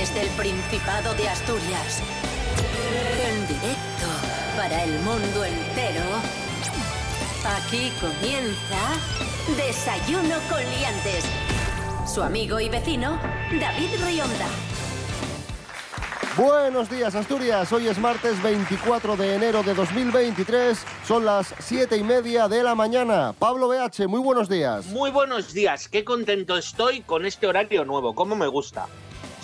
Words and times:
desde 0.00 0.22
el 0.22 0.28
Principado 0.30 1.12
de 1.12 1.28
Asturias. 1.28 2.00
En 3.22 3.46
directo 3.46 4.06
para 4.56 4.84
el 4.84 4.98
mundo 5.00 5.44
entero. 5.44 6.00
Aquí 7.44 7.92
comienza 8.00 8.78
Desayuno 9.58 10.36
con 10.48 10.60
Liantes. 10.70 11.26
Su 12.06 12.22
amigo 12.22 12.58
y 12.60 12.70
vecino, 12.70 13.20
David 13.60 13.90
Rionda. 14.02 14.46
Buenos 16.34 16.88
días 16.88 17.14
Asturias, 17.14 17.70
hoy 17.70 17.88
es 17.88 17.98
martes 17.98 18.42
24 18.42 19.16
de 19.18 19.34
enero 19.34 19.62
de 19.62 19.74
2023, 19.74 20.78
son 21.06 21.26
las 21.26 21.54
7 21.58 21.98
y 21.98 22.02
media 22.02 22.48
de 22.48 22.62
la 22.62 22.74
mañana. 22.74 23.34
Pablo 23.38 23.68
BH, 23.68 24.06
muy 24.08 24.20
buenos 24.20 24.48
días. 24.48 24.86
Muy 24.86 25.10
buenos 25.10 25.52
días, 25.52 25.88
qué 25.88 26.04
contento 26.04 26.56
estoy 26.56 27.02
con 27.02 27.26
este 27.26 27.46
horario 27.46 27.84
nuevo, 27.84 28.14
cómo 28.14 28.36
me 28.36 28.46
gusta. 28.46 28.86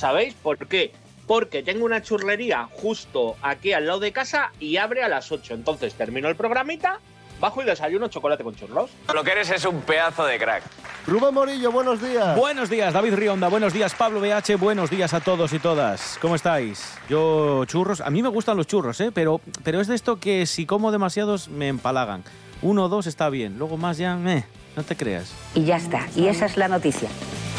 ¿Sabéis 0.06 0.34
por 0.34 0.69
qué? 0.69 0.92
Porque 1.27 1.65
tengo 1.65 1.84
una 1.84 2.01
churrería 2.01 2.69
justo 2.70 3.34
aquí 3.42 3.73
al 3.73 3.88
lado 3.88 3.98
de 3.98 4.12
casa 4.12 4.52
y 4.60 4.77
abre 4.77 5.02
a 5.02 5.09
las 5.09 5.32
8, 5.32 5.52
entonces 5.52 5.95
termino 5.95 6.29
el 6.29 6.37
programita, 6.37 7.01
bajo 7.41 7.60
y 7.60 7.65
desayuno 7.65 8.06
chocolate 8.06 8.45
con 8.45 8.55
churros. 8.55 8.88
Lo 9.12 9.24
que 9.24 9.32
eres 9.32 9.51
es 9.51 9.65
un 9.65 9.80
pedazo 9.80 10.24
de 10.24 10.38
crack. 10.38 10.62
Rubén 11.09 11.34
Morillo, 11.34 11.73
buenos 11.73 12.01
días. 12.01 12.37
Buenos 12.37 12.70
días, 12.70 12.95
David 12.95 13.15
Rionda. 13.15 13.48
Buenos 13.48 13.73
días, 13.73 13.96
Pablo 13.96 14.20
BH. 14.20 14.56
Buenos 14.60 14.91
días 14.91 15.12
a 15.12 15.19
todos 15.19 15.52
y 15.52 15.59
todas. 15.59 16.18
¿Cómo 16.23 16.37
estáis? 16.37 16.96
Yo, 17.09 17.65
churros. 17.65 18.01
A 18.01 18.09
mí 18.10 18.23
me 18.23 18.29
gustan 18.29 18.57
los 18.57 18.68
churros, 18.68 19.01
¿eh? 19.01 19.10
Pero, 19.12 19.40
pero 19.65 19.80
es 19.80 19.88
de 19.88 19.96
esto 19.96 20.21
que 20.21 20.46
si 20.46 20.66
como 20.66 20.93
demasiados 20.93 21.49
me 21.49 21.66
empalagan. 21.66 22.23
Uno 22.62 22.84
o 22.84 22.88
dos 22.88 23.09
está 23.09 23.29
bien. 23.29 23.59
Luego 23.59 23.77
más 23.77 23.99
ya, 23.99 24.15
meh, 24.15 24.45
no 24.77 24.84
te 24.84 24.96
creas. 24.96 25.32
Y 25.57 25.65
ya 25.65 25.79
está. 25.79 26.07
Y 26.15 26.29
esa 26.29 26.46
es 26.46 26.57
la 26.57 26.68
noticia. 26.68 27.09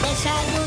Desayuno 0.02 0.67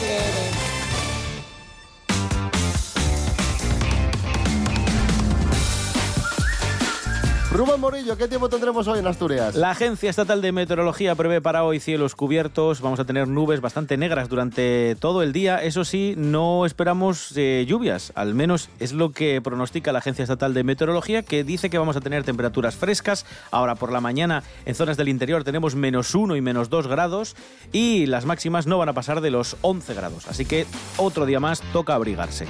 Rubén 7.53 7.81
Morillo, 7.81 8.15
¿qué 8.15 8.29
tiempo 8.29 8.47
tendremos 8.47 8.87
hoy 8.87 8.99
en 8.99 9.07
Asturias? 9.07 9.55
La 9.55 9.71
Agencia 9.71 10.09
Estatal 10.09 10.41
de 10.41 10.53
Meteorología 10.53 11.15
prevé 11.15 11.41
para 11.41 11.65
hoy 11.65 11.81
cielos 11.81 12.15
cubiertos. 12.15 12.79
Vamos 12.79 13.01
a 13.01 13.05
tener 13.05 13.27
nubes 13.27 13.59
bastante 13.59 13.97
negras 13.97 14.29
durante 14.29 14.95
todo 14.95 15.21
el 15.21 15.33
día. 15.33 15.61
Eso 15.61 15.83
sí, 15.83 16.13
no 16.15 16.65
esperamos 16.65 17.33
eh, 17.35 17.65
lluvias. 17.67 18.13
Al 18.15 18.35
menos 18.35 18.69
es 18.79 18.93
lo 18.93 19.11
que 19.11 19.41
pronostica 19.41 19.91
la 19.91 19.99
Agencia 19.99 20.23
Estatal 20.23 20.53
de 20.53 20.63
Meteorología, 20.63 21.23
que 21.23 21.43
dice 21.43 21.69
que 21.69 21.77
vamos 21.77 21.97
a 21.97 22.01
tener 22.01 22.23
temperaturas 22.23 22.77
frescas. 22.77 23.25
Ahora 23.51 23.75
por 23.75 23.91
la 23.91 23.99
mañana 23.99 24.43
en 24.65 24.73
zonas 24.73 24.95
del 24.95 25.09
interior 25.09 25.43
tenemos 25.43 25.75
menos 25.75 26.15
1 26.15 26.37
y 26.37 26.41
menos 26.41 26.69
2 26.69 26.87
grados 26.87 27.35
y 27.73 28.05
las 28.05 28.23
máximas 28.25 28.65
no 28.65 28.77
van 28.77 28.87
a 28.87 28.93
pasar 28.93 29.19
de 29.19 29.29
los 29.29 29.57
11 29.59 29.93
grados. 29.93 30.25
Así 30.29 30.45
que 30.45 30.67
otro 30.95 31.25
día 31.25 31.41
más 31.41 31.61
toca 31.73 31.95
abrigarse. 31.95 32.47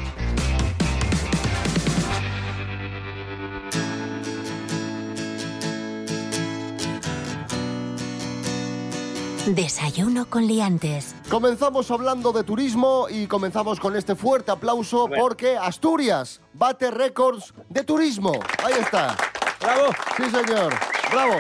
Desayuno 9.56 10.28
con 10.30 10.48
Liantes. 10.48 11.14
Comenzamos 11.30 11.92
hablando 11.92 12.32
de 12.32 12.44
turismo 12.44 13.08
y 13.10 13.28
comenzamos 13.28 13.82
con 13.82 13.98
este 13.98 14.16
fuerte 14.16 14.50
aplauso 14.52 15.10
porque 15.20 15.58
Asturias 15.58 16.40
bate 16.54 16.90
récords 16.90 17.54
de 17.68 17.84
turismo. 17.84 18.32
Ahí 18.64 18.76
está. 18.80 19.18
¡Bravo! 19.60 19.92
Sí, 20.16 20.24
señor. 20.24 20.74
Bravo. 21.12 21.34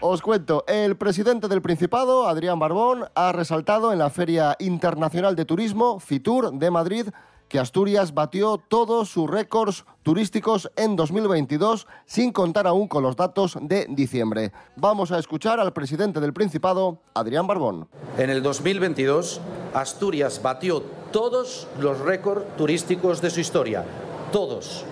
Os 0.00 0.22
cuento, 0.22 0.64
el 0.68 0.96
presidente 0.96 1.48
del 1.48 1.62
Principado, 1.62 2.28
Adrián 2.28 2.60
Barbón, 2.60 3.06
ha 3.16 3.32
resaltado 3.32 3.92
en 3.92 3.98
la 3.98 4.10
Feria 4.10 4.54
Internacional 4.60 5.34
de 5.34 5.44
Turismo, 5.44 5.98
FITUR, 5.98 6.52
de 6.52 6.70
Madrid, 6.70 7.08
que 7.52 7.58
Asturias 7.58 8.14
batió 8.14 8.56
todos 8.56 9.10
sus 9.10 9.28
récords 9.28 9.84
turísticos 10.02 10.72
en 10.74 10.96
2022, 10.96 11.86
sin 12.06 12.32
contar 12.32 12.66
aún 12.66 12.88
con 12.88 13.02
los 13.02 13.14
datos 13.14 13.58
de 13.60 13.84
diciembre. 13.90 14.52
Vamos 14.74 15.12
a 15.12 15.18
escuchar 15.18 15.60
al 15.60 15.74
presidente 15.74 16.18
del 16.18 16.32
Principado, 16.32 17.02
Adrián 17.12 17.46
Barbón. 17.46 17.88
En 18.16 18.30
el 18.30 18.42
2022, 18.42 19.42
Asturias 19.74 20.40
batió 20.42 20.82
todos 21.12 21.68
los 21.78 21.98
récords 21.98 22.56
turísticos 22.56 23.20
de 23.20 23.28
su 23.28 23.40
historia. 23.40 23.84
Todos. 24.32 24.86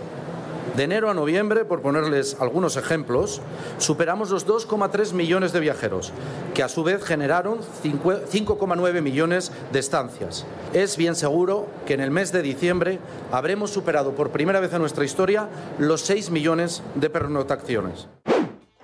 De 0.76 0.84
enero 0.84 1.10
a 1.10 1.14
noviembre, 1.14 1.64
por 1.64 1.82
ponerles 1.82 2.36
algunos 2.40 2.76
ejemplos, 2.76 3.42
superamos 3.78 4.30
los 4.30 4.46
2,3 4.46 5.12
millones 5.14 5.52
de 5.52 5.58
viajeros, 5.58 6.12
que 6.54 6.62
a 6.62 6.68
su 6.68 6.84
vez 6.84 7.04
generaron 7.04 7.60
5,9 7.60 9.02
millones 9.02 9.50
de 9.72 9.78
estancias. 9.80 10.46
Es 10.72 10.96
bien 10.96 11.16
seguro 11.16 11.68
que 11.86 11.94
en 11.94 12.00
el 12.00 12.12
mes 12.12 12.30
de 12.30 12.42
diciembre 12.42 13.00
habremos 13.32 13.70
superado 13.70 14.14
por 14.14 14.30
primera 14.30 14.60
vez 14.60 14.72
en 14.72 14.80
nuestra 14.80 15.04
historia 15.04 15.48
los 15.78 16.02
6 16.02 16.30
millones 16.30 16.84
de 16.94 17.10
pernoctaciones. 17.10 18.08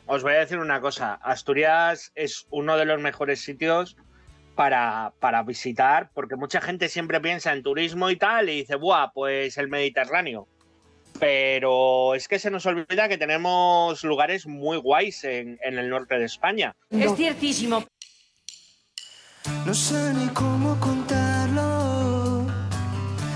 Os 0.06 0.22
voy 0.24 0.34
a 0.34 0.38
decir 0.38 0.58
una 0.58 0.80
cosa, 0.80 1.14
Asturias 1.14 2.10
es 2.16 2.46
uno 2.50 2.76
de 2.76 2.84
los 2.84 3.00
mejores 3.00 3.40
sitios 3.42 3.96
para, 4.56 5.12
para 5.20 5.44
visitar, 5.44 6.10
porque 6.14 6.34
mucha 6.34 6.60
gente 6.60 6.88
siempre 6.88 7.20
piensa 7.20 7.52
en 7.52 7.62
turismo 7.62 8.10
y 8.10 8.16
tal, 8.16 8.48
y 8.48 8.56
dice, 8.56 8.74
¡buah! 8.74 9.12
Pues 9.14 9.56
el 9.58 9.68
Mediterráneo. 9.68 10.48
Pero 11.18 12.14
es 12.14 12.28
que 12.28 12.38
se 12.38 12.50
nos 12.50 12.66
olvida 12.66 13.08
que 13.08 13.18
tenemos 13.18 14.04
lugares 14.04 14.46
muy 14.46 14.76
guays 14.76 15.24
en, 15.24 15.58
en 15.62 15.78
el 15.78 15.88
norte 15.88 16.18
de 16.18 16.24
España. 16.24 16.74
Es 16.90 17.14
ciertísimo. 17.14 17.84
No 19.64 19.74
sé 19.74 20.12
ni 20.14 20.28
cómo 20.28 20.78
contarlo. 20.80 22.46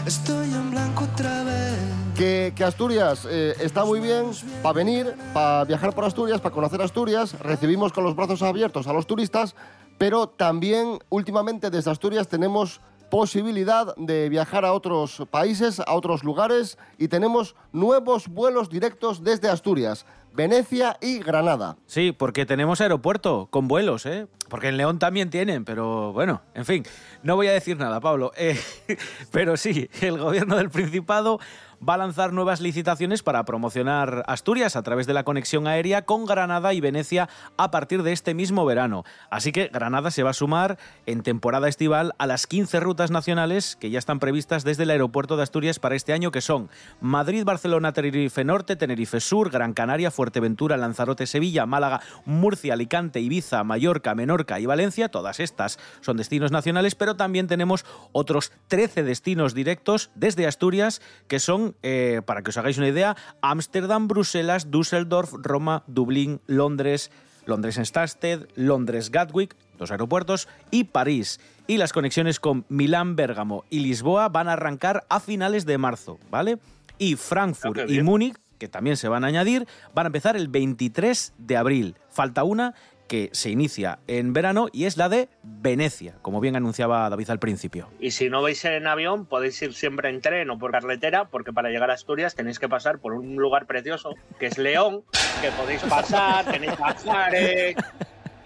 Estoy 0.06 0.48
en 0.48 0.70
blanco 0.70 1.04
otra 1.04 1.44
vez. 1.44 1.78
Que, 2.16 2.52
que 2.54 2.64
Asturias 2.64 3.26
eh, 3.30 3.54
está 3.60 3.84
muy 3.84 4.00
bien 4.00 4.32
para 4.62 4.74
venir, 4.74 5.14
para 5.32 5.64
viajar 5.64 5.94
por 5.94 6.04
Asturias, 6.04 6.40
para 6.40 6.54
conocer 6.54 6.82
Asturias. 6.82 7.38
Recibimos 7.40 7.92
con 7.92 8.04
los 8.04 8.14
brazos 8.14 8.42
abiertos 8.42 8.86
a 8.88 8.92
los 8.92 9.06
turistas, 9.06 9.54
pero 9.96 10.28
también 10.28 10.98
últimamente 11.08 11.70
desde 11.70 11.90
Asturias 11.90 12.28
tenemos 12.28 12.80
posibilidad 13.10 13.94
de 13.96 14.28
viajar 14.28 14.64
a 14.64 14.72
otros 14.72 15.22
países, 15.30 15.80
a 15.80 15.92
otros 15.94 16.24
lugares 16.24 16.78
y 16.98 17.08
tenemos 17.08 17.56
nuevos 17.72 18.28
vuelos 18.28 18.70
directos 18.70 19.22
desde 19.22 19.48
Asturias, 19.48 20.06
Venecia 20.32 20.96
y 21.00 21.18
Granada. 21.18 21.76
Sí, 21.86 22.12
porque 22.12 22.46
tenemos 22.46 22.80
aeropuerto 22.80 23.48
con 23.50 23.68
vuelos, 23.68 24.06
¿eh? 24.06 24.28
Porque 24.48 24.68
en 24.68 24.76
León 24.76 24.98
también 24.98 25.30
tienen, 25.30 25.64
pero 25.64 26.12
bueno, 26.12 26.42
en 26.54 26.64
fin, 26.64 26.84
no 27.22 27.36
voy 27.36 27.48
a 27.48 27.52
decir 27.52 27.76
nada, 27.76 28.00
Pablo. 28.00 28.32
Eh, 28.36 28.58
pero 29.32 29.56
sí, 29.56 29.88
el 30.00 30.18
gobierno 30.18 30.56
del 30.56 30.70
Principado 30.70 31.40
va 31.86 31.94
a 31.94 31.98
lanzar 31.98 32.32
nuevas 32.32 32.60
licitaciones 32.60 33.22
para 33.22 33.44
promocionar 33.44 34.22
Asturias 34.26 34.76
a 34.76 34.82
través 34.82 35.06
de 35.06 35.14
la 35.14 35.24
conexión 35.24 35.66
aérea 35.66 36.02
con 36.02 36.26
Granada 36.26 36.74
y 36.74 36.80
Venecia 36.80 37.28
a 37.56 37.70
partir 37.70 38.02
de 38.02 38.12
este 38.12 38.34
mismo 38.34 38.66
verano. 38.66 39.04
Así 39.30 39.50
que 39.50 39.68
Granada 39.68 40.10
se 40.10 40.22
va 40.22 40.30
a 40.30 40.34
sumar 40.34 40.78
en 41.06 41.22
temporada 41.22 41.68
estival 41.68 42.12
a 42.18 42.26
las 42.26 42.46
15 42.46 42.80
rutas 42.80 43.10
nacionales 43.10 43.76
que 43.76 43.90
ya 43.90 43.98
están 43.98 44.20
previstas 44.20 44.64
desde 44.64 44.82
el 44.82 44.90
aeropuerto 44.90 45.36
de 45.36 45.42
Asturias 45.42 45.78
para 45.78 45.94
este 45.94 46.12
año, 46.12 46.30
que 46.30 46.42
son 46.42 46.68
Madrid, 47.00 47.44
Barcelona, 47.44 47.92
Tenerife 47.92 48.44
Norte, 48.44 48.76
Tenerife 48.76 49.20
Sur, 49.20 49.50
Gran 49.50 49.72
Canaria, 49.72 50.10
Fuerteventura, 50.10 50.76
Lanzarote, 50.76 51.26
Sevilla, 51.26 51.64
Málaga, 51.64 52.00
Murcia, 52.26 52.74
Alicante, 52.74 53.20
Ibiza, 53.20 53.64
Mallorca, 53.64 54.14
Menorca 54.14 54.60
y 54.60 54.66
Valencia. 54.66 55.08
Todas 55.08 55.40
estas 55.40 55.78
son 56.02 56.18
destinos 56.18 56.52
nacionales, 56.52 56.94
pero 56.94 57.16
también 57.16 57.46
tenemos 57.46 57.86
otros 58.12 58.52
13 58.68 59.02
destinos 59.02 59.54
directos 59.54 60.10
desde 60.14 60.46
Asturias 60.46 61.00
que 61.26 61.40
son 61.40 61.69
eh, 61.82 62.22
para 62.24 62.42
que 62.42 62.50
os 62.50 62.56
hagáis 62.56 62.78
una 62.78 62.88
idea, 62.88 63.16
Ámsterdam, 63.42 64.08
Bruselas, 64.08 64.70
Düsseldorf, 64.70 65.32
Roma, 65.42 65.82
Dublín, 65.86 66.40
Londres, 66.46 67.10
Londres 67.46 67.78
Stansted, 67.82 68.46
Londres 68.54 69.10
Gatwick, 69.10 69.56
dos 69.78 69.90
aeropuertos, 69.90 70.48
y 70.70 70.84
París. 70.84 71.40
Y 71.66 71.78
las 71.78 71.92
conexiones 71.92 72.38
con 72.40 72.64
Milán, 72.68 73.16
Bérgamo 73.16 73.64
y 73.70 73.80
Lisboa 73.80 74.28
van 74.28 74.48
a 74.48 74.52
arrancar 74.54 75.04
a 75.08 75.20
finales 75.20 75.66
de 75.66 75.78
marzo, 75.78 76.18
¿vale? 76.30 76.58
Y 76.98 77.16
Frankfurt 77.16 77.78
Ah, 77.78 77.84
y. 77.88 78.02
Múnich, 78.02 78.36
que 78.58 78.68
también 78.68 78.96
se 78.96 79.08
van 79.08 79.24
a 79.24 79.28
añadir, 79.28 79.66
van 79.94 80.06
a 80.06 80.08
empezar 80.08 80.36
el 80.36 80.48
23 80.48 81.32
de 81.38 81.56
abril. 81.56 81.96
Falta 82.10 82.44
una 82.44 82.74
que 83.10 83.28
se 83.32 83.50
inicia 83.50 83.98
en 84.06 84.32
verano 84.32 84.68
y 84.72 84.84
es 84.84 84.96
la 84.96 85.08
de 85.08 85.28
Venecia, 85.42 86.14
como 86.22 86.38
bien 86.38 86.54
anunciaba 86.54 87.10
David 87.10 87.30
al 87.30 87.40
principio. 87.40 87.90
Y 87.98 88.12
si 88.12 88.30
no 88.30 88.40
vais 88.40 88.64
en 88.64 88.86
avión, 88.86 89.26
podéis 89.26 89.60
ir 89.62 89.74
siempre 89.74 90.10
en 90.10 90.20
tren 90.20 90.48
o 90.48 90.60
por 90.60 90.70
carretera, 90.70 91.24
porque 91.24 91.52
para 91.52 91.70
llegar 91.70 91.90
a 91.90 91.94
Asturias 91.94 92.36
tenéis 92.36 92.60
que 92.60 92.68
pasar 92.68 93.00
por 93.00 93.14
un 93.14 93.34
lugar 93.34 93.66
precioso, 93.66 94.14
que 94.38 94.46
es 94.46 94.58
León, 94.58 95.02
que 95.42 95.50
podéis 95.50 95.82
pasar, 95.82 96.44
tenéis 96.52 96.74
pasares. 96.74 97.74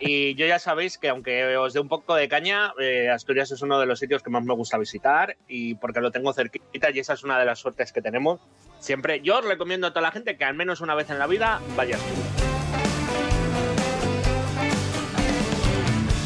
Y 0.01 0.35
yo 0.35 0.47
ya 0.47 0.59
sabéis 0.59 0.97
que 0.97 1.11
aunque 1.11 1.59
os 1.59 1.75
dé 1.75 1.81
un 1.81 1.89
poco 1.89 2.15
de 2.15 2.27
caña, 2.27 2.73
eh, 2.81 3.11
Asturias 3.11 3.53
es 3.53 3.61
uno 3.61 3.79
de 3.79 3.85
los 3.85 3.99
sitios 3.99 4.23
que 4.23 4.31
más 4.31 4.45
me 4.45 4.55
gusta 4.55 4.79
visitar 4.79 5.37
y 5.47 5.75
porque 5.75 6.01
lo 6.01 6.11
tengo 6.11 6.33
cerquita 6.33 6.91
y 6.91 7.01
esa 7.01 7.13
es 7.13 7.23
una 7.23 7.39
de 7.39 7.45
las 7.45 7.59
suertes 7.59 7.93
que 7.93 8.01
tenemos. 8.01 8.41
Siempre 8.81 9.21
yo 9.21 9.41
os 9.41 9.45
recomiendo 9.45 9.87
a 9.87 9.91
toda 9.91 10.03
la 10.03 10.11
gente 10.11 10.39
que 10.39 10.45
al 10.45 10.55
menos 10.55 10.81
una 10.81 10.95
vez 10.95 11.11
en 11.11 11.19
la 11.19 11.27
vida 11.27 11.61
vaya 11.77 11.97
a 11.97 11.99
Asturias. 11.99 12.54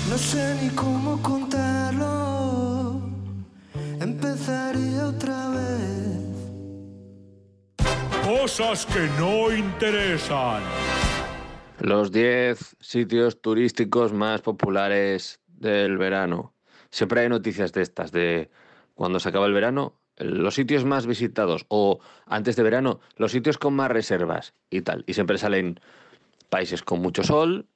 No 0.09 0.17
sé 0.17 0.55
ni 0.63 0.71
cómo 0.71 1.23
contarlo. 1.23 3.01
Empezaré 4.01 5.01
otra 5.03 5.51
vez. 5.51 6.19
Cosas 8.25 8.87
que 8.87 9.07
no 9.19 9.53
interesan. 9.53 10.63
Los 11.81 12.11
10 12.11 12.77
sitios 12.81 13.41
turísticos 13.43 14.13
más 14.15 14.41
populares 14.41 15.41
del 15.47 15.99
verano. 15.99 16.55
Siempre 16.91 17.21
hay 17.21 17.29
noticias 17.29 17.73
de 17.73 17.83
estas, 17.83 18.11
de 18.11 18.51
cuando 18.95 19.21
se 19.21 19.29
acaba 19.29 19.47
el 19.47 19.53
verano, 19.53 19.95
los 20.17 20.55
sitios 20.55 20.85
más 20.85 21.07
visitados 21.07 21.67
o 21.69 22.01
antes 22.27 22.57
de 22.57 22.63
verano, 22.63 23.01
los 23.17 23.33
sitios 23.33 23.59
con 23.59 23.75
más 23.75 23.91
reservas 23.91 24.55
y 24.71 24.81
tal. 24.81 25.05
Y 25.07 25.13
siempre 25.13 25.37
salen 25.39 25.79
países 26.49 26.83
con 26.83 27.01
mucho 27.01 27.23
sol, 27.23 27.67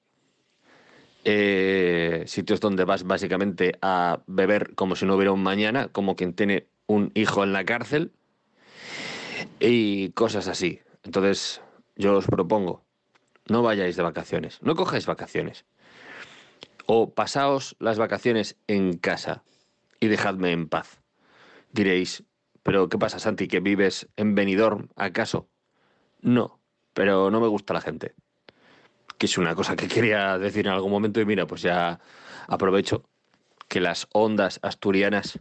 eh, 1.24 2.24
sitios 2.26 2.60
donde 2.60 2.84
vas 2.84 3.04
básicamente 3.04 3.78
a 3.80 4.22
beber 4.26 4.74
como 4.74 4.96
si 4.96 5.06
no 5.06 5.14
hubiera 5.14 5.32
un 5.32 5.42
mañana, 5.42 5.88
como 5.88 6.16
quien 6.16 6.34
tiene 6.34 6.66
un 6.86 7.12
hijo 7.14 7.44
en 7.44 7.52
la 7.52 7.64
cárcel 7.64 8.12
y 9.60 10.10
cosas 10.10 10.48
así. 10.48 10.80
Entonces, 11.04 11.60
yo 11.96 12.16
os 12.16 12.26
propongo, 12.26 12.84
no 13.48 13.62
vayáis 13.62 13.96
de 13.96 14.02
vacaciones, 14.02 14.58
no 14.62 14.74
cojáis 14.74 15.06
vacaciones. 15.06 15.64
O 16.86 17.14
pasaos 17.14 17.76
las 17.78 17.98
vacaciones 17.98 18.56
en 18.66 18.98
casa 18.98 19.44
y 20.00 20.08
dejadme 20.08 20.52
en 20.52 20.68
paz. 20.68 21.00
Diréis, 21.72 22.24
pero 22.62 22.88
¿qué 22.88 22.98
pasa, 22.98 23.18
Santi, 23.18 23.48
que 23.48 23.60
vives 23.60 24.08
en 24.16 24.34
Benidorm, 24.34 24.88
acaso? 24.96 25.48
No, 26.20 26.60
pero 26.92 27.30
no 27.30 27.40
me 27.40 27.48
gusta 27.48 27.74
la 27.74 27.80
gente. 27.80 28.14
Que 29.18 29.26
es 29.26 29.38
una 29.38 29.54
cosa 29.54 29.76
que 29.76 29.88
quería 29.88 30.38
decir 30.38 30.66
en 30.66 30.72
algún 30.72 30.90
momento 30.90 31.20
y 31.20 31.24
mira, 31.24 31.46
pues 31.46 31.62
ya 31.62 32.00
aprovecho 32.48 33.04
que 33.68 33.80
las 33.80 34.08
ondas 34.12 34.58
asturianas 34.62 35.40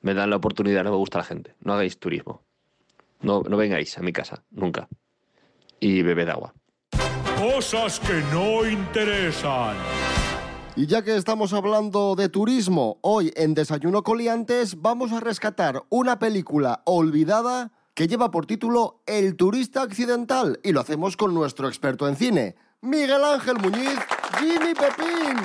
me 0.00 0.14
dan 0.14 0.30
la 0.30 0.36
oportunidad, 0.36 0.84
no 0.84 0.90
me 0.90 0.96
gusta 0.96 1.18
la 1.18 1.24
gente. 1.24 1.54
No 1.60 1.74
hagáis 1.74 1.98
turismo. 1.98 2.42
No, 3.20 3.42
no 3.42 3.56
vengáis 3.56 3.96
a 3.98 4.02
mi 4.02 4.12
casa, 4.12 4.44
nunca. 4.50 4.88
Y 5.80 6.02
bebed 6.02 6.28
agua. 6.28 6.54
Cosas 7.38 8.00
que 8.00 8.22
no 8.32 8.66
interesan. 8.66 9.76
Y 10.74 10.86
ya 10.86 11.02
que 11.02 11.16
estamos 11.16 11.54
hablando 11.54 12.14
de 12.16 12.28
turismo, 12.28 12.98
hoy 13.00 13.32
en 13.34 13.54
Desayuno 13.54 14.02
Coliantes 14.02 14.82
vamos 14.82 15.10
a 15.12 15.20
rescatar 15.20 15.82
una 15.88 16.18
película 16.18 16.82
olvidada 16.84 17.72
que 17.94 18.08
lleva 18.08 18.30
por 18.30 18.44
título 18.44 19.02
El 19.06 19.36
turista 19.36 19.80
accidental 19.80 20.60
y 20.62 20.72
lo 20.72 20.80
hacemos 20.80 21.16
con 21.16 21.32
nuestro 21.32 21.66
experto 21.66 22.06
en 22.06 22.16
cine, 22.16 22.56
Miguel 22.86 23.24
Ángel 23.24 23.56
Muñiz, 23.58 23.98
Jimmy 24.38 24.72
Pepín. 24.72 25.36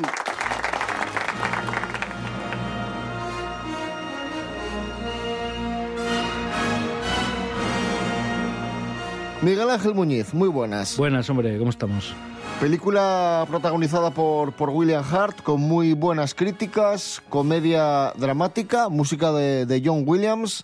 Miguel 9.42 9.72
Ángel 9.72 9.96
Muñiz, 9.96 10.36
muy 10.36 10.50
buenas. 10.50 10.96
Buenas, 10.98 11.28
hombre, 11.32 11.58
¿cómo 11.58 11.72
estamos? 11.72 12.14
Película 12.60 13.48
protagonizada 13.50 14.12
por, 14.12 14.54
por 14.54 14.70
William 14.70 15.04
Hart, 15.04 15.42
con 15.42 15.62
muy 15.62 15.94
buenas 15.94 16.36
críticas, 16.36 17.24
comedia 17.28 18.14
dramática, 18.18 18.88
música 18.88 19.32
de, 19.32 19.66
de 19.66 19.82
John 19.84 20.04
Williams 20.06 20.64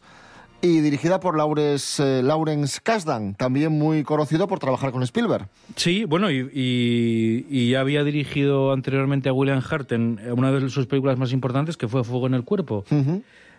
y 0.62 0.80
dirigida 0.82 1.20
por 1.20 1.38
Lawrence, 1.38 2.02
eh, 2.20 2.24
Lawrence 2.24 2.80
Kasdan, 2.82 3.36
también 3.36 3.72
muy 3.72 4.04
conocido 4.04 4.48
por 4.48 4.60
trabajar 4.60 4.92
con 4.92 5.04
Spielberg. 5.04 5.48
Sí, 5.76 6.04
bueno, 6.06 6.32
y, 6.32 6.50
y- 6.54 7.46
y 7.50 7.70
ya 7.72 7.82
había 7.82 8.04
dirigido 8.04 8.72
anteriormente 8.74 9.30
a 9.30 9.34
William 9.34 9.62
Hart 9.70 9.92
en 9.92 10.20
una 10.36 10.52
de 10.52 10.68
sus 10.70 10.88
películas 10.88 11.18
más 11.20 11.32
importantes, 11.32 11.78
que 11.78 11.88
fue 11.88 12.04
Fuego 12.04 12.26
en 12.28 12.34
el 12.34 12.44
Cuerpo. 12.44 12.84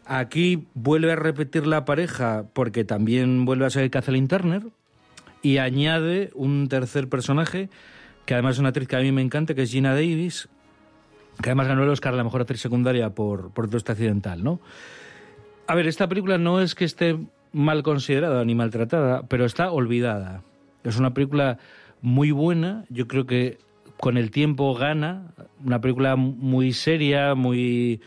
Aquí 0.07 0.67
vuelve 0.75 1.13
a 1.13 1.17
repetir 1.17 1.67
la 1.67 1.85
pareja 1.85 2.45
porque 2.53 2.85
también 2.85 3.45
vuelve 3.45 3.67
a 3.67 3.71
ser 3.71 3.89
Kathleen 3.91 4.27
Turner 4.27 4.63
y 5.43 5.59
añade 5.59 6.31
un 6.35 6.69
tercer 6.69 7.09
personaje 7.09 7.69
que 8.25 8.35
además 8.35 8.57
es 8.57 8.59
una 8.61 8.71
actriz 8.71 8.89
que 8.89 8.97
a 8.97 9.01
mí 9.01 9.13
me 9.13 9.23
encanta, 9.23 9.55
que 9.55 9.63
es 9.63 9.71
Gina 9.71 9.95
Davis, 9.95 10.49
que 11.43 11.51
además 11.51 11.69
ganó 11.69 11.83
el 11.85 11.89
Oscar 11.91 12.13
a 12.15 12.17
la 12.17 12.25
mejor 12.25 12.41
actriz 12.41 12.61
secundaria 12.61 13.11
por, 13.11 13.51
por 13.53 13.69
accidental, 13.75 14.43
¿no? 14.43 14.61
A 15.69 15.75
ver, 15.75 15.87
esta 15.87 16.09
película 16.09 16.39
no 16.39 16.63
es 16.63 16.75
que 16.75 16.87
esté 16.87 17.19
mal 17.53 17.83
considerada 17.83 18.43
ni 18.43 18.55
maltratada, 18.55 19.25
pero 19.29 19.45
está 19.45 19.71
olvidada. 19.71 20.43
Es 20.83 20.99
una 20.99 21.13
película 21.13 21.59
muy 22.01 22.31
buena, 22.31 22.87
yo 22.89 23.07
creo 23.07 23.27
que 23.27 23.59
con 23.99 24.17
el 24.17 24.31
tiempo 24.31 24.73
gana, 24.75 25.25
una 25.63 25.79
película 25.83 26.17
muy 26.17 26.73
seria, 26.73 27.35
muy 27.35 28.01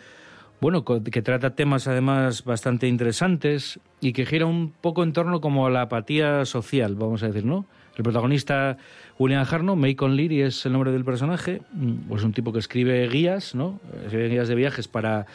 bueno, 0.59 0.83
que 0.83 1.21
trata 1.21 1.53
temas 1.53 1.87
además 1.87 2.43
bastante 2.45 2.87
interesantes 2.87 3.79
y 3.99 4.13
que 4.13 4.25
gira 4.25 4.47
un 4.47 4.71
poco 4.71 5.03
en 5.03 5.13
torno 5.13 5.39
como 5.39 5.67
a 5.67 5.69
la 5.69 5.83
apatía 5.83 6.45
social, 6.45 6.95
vamos 6.95 7.21
a 7.21 7.27
decir, 7.27 7.45
¿no? 7.45 7.67
El 7.95 8.03
protagonista, 8.03 8.77
William 9.19 9.45
Hartnell, 9.47 9.75
Macon 9.75 10.15
Leary 10.15 10.41
es 10.41 10.65
el 10.65 10.71
nombre 10.71 10.91
del 10.91 11.05
personaje, 11.05 11.61
mm, 11.73 12.07
pues 12.07 12.23
un 12.23 12.33
tipo 12.33 12.51
que 12.53 12.59
escribe 12.59 13.07
guías, 13.07 13.53
¿no? 13.53 13.79
Escribe 14.03 14.29
guías 14.29 14.47
de 14.47 14.55
viajes 14.55 14.87
para 14.87 15.27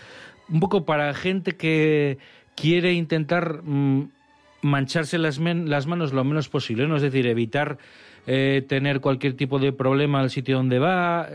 un 0.49 0.61
poco 0.61 0.85
para 0.85 1.13
gente 1.15 1.57
que 1.57 2.19
quiere 2.55 2.93
intentar 2.93 3.63
mm, 3.63 4.09
mancharse 4.63 5.19
las, 5.19 5.39
men- 5.39 5.69
las 5.71 5.87
manos 5.87 6.13
lo 6.13 6.25
menos 6.25 6.49
posible, 6.49 6.87
¿no? 6.89 6.97
Es 6.97 7.03
decir, 7.03 7.27
evitar 7.27 7.79
eh, 8.27 8.65
tener 8.69 9.01
cualquier 9.01 9.35
tipo 9.35 9.59
de 9.59 9.73
problema 9.73 10.21
al 10.21 10.31
sitio 10.31 10.57
donde 10.57 10.79
va. 10.79 11.29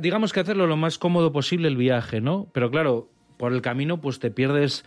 Digamos 0.00 0.32
que 0.32 0.40
hacerlo 0.40 0.66
lo 0.66 0.76
más 0.76 0.98
cómodo 0.98 1.32
posible 1.32 1.68
el 1.68 1.76
viaje, 1.76 2.20
¿no? 2.20 2.46
Pero 2.52 2.70
claro, 2.70 3.08
por 3.36 3.52
el 3.52 3.62
camino 3.62 4.00
pues 4.00 4.18
te 4.18 4.30
pierdes 4.30 4.84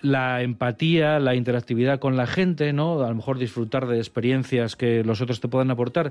la 0.00 0.42
empatía, 0.42 1.20
la 1.20 1.36
interactividad 1.36 2.00
con 2.00 2.16
la 2.16 2.26
gente, 2.26 2.72
¿no? 2.72 3.02
A 3.04 3.08
lo 3.08 3.14
mejor 3.14 3.38
disfrutar 3.38 3.86
de 3.86 3.98
experiencias 3.98 4.74
que 4.74 5.04
los 5.04 5.20
otros 5.20 5.40
te 5.40 5.46
puedan 5.46 5.70
aportar. 5.70 6.10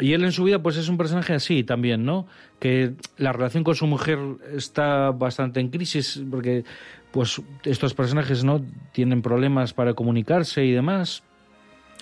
Y 0.00 0.12
él 0.12 0.24
en 0.24 0.32
su 0.32 0.44
vida 0.44 0.60
pues 0.60 0.76
es 0.76 0.88
un 0.88 0.96
personaje 0.98 1.34
así 1.34 1.62
también, 1.62 2.04
¿no? 2.04 2.26
Que 2.58 2.94
la 3.16 3.32
relación 3.32 3.62
con 3.62 3.74
su 3.76 3.86
mujer 3.86 4.18
está 4.56 5.10
bastante 5.12 5.60
en 5.60 5.68
crisis 5.68 6.22
porque 6.30 6.64
pues 7.12 7.40
estos 7.64 7.94
personajes, 7.94 8.42
¿no? 8.42 8.60
Tienen 8.92 9.22
problemas 9.22 9.72
para 9.72 9.94
comunicarse 9.94 10.64
y 10.64 10.72
demás. 10.72 11.22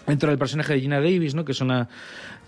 Entra 0.06 0.32
el 0.32 0.38
personaje 0.38 0.72
de 0.72 0.80
Gina 0.80 1.00
Davis, 1.00 1.34
¿no? 1.34 1.44
Que 1.44 1.52
es 1.52 1.60
una 1.60 1.88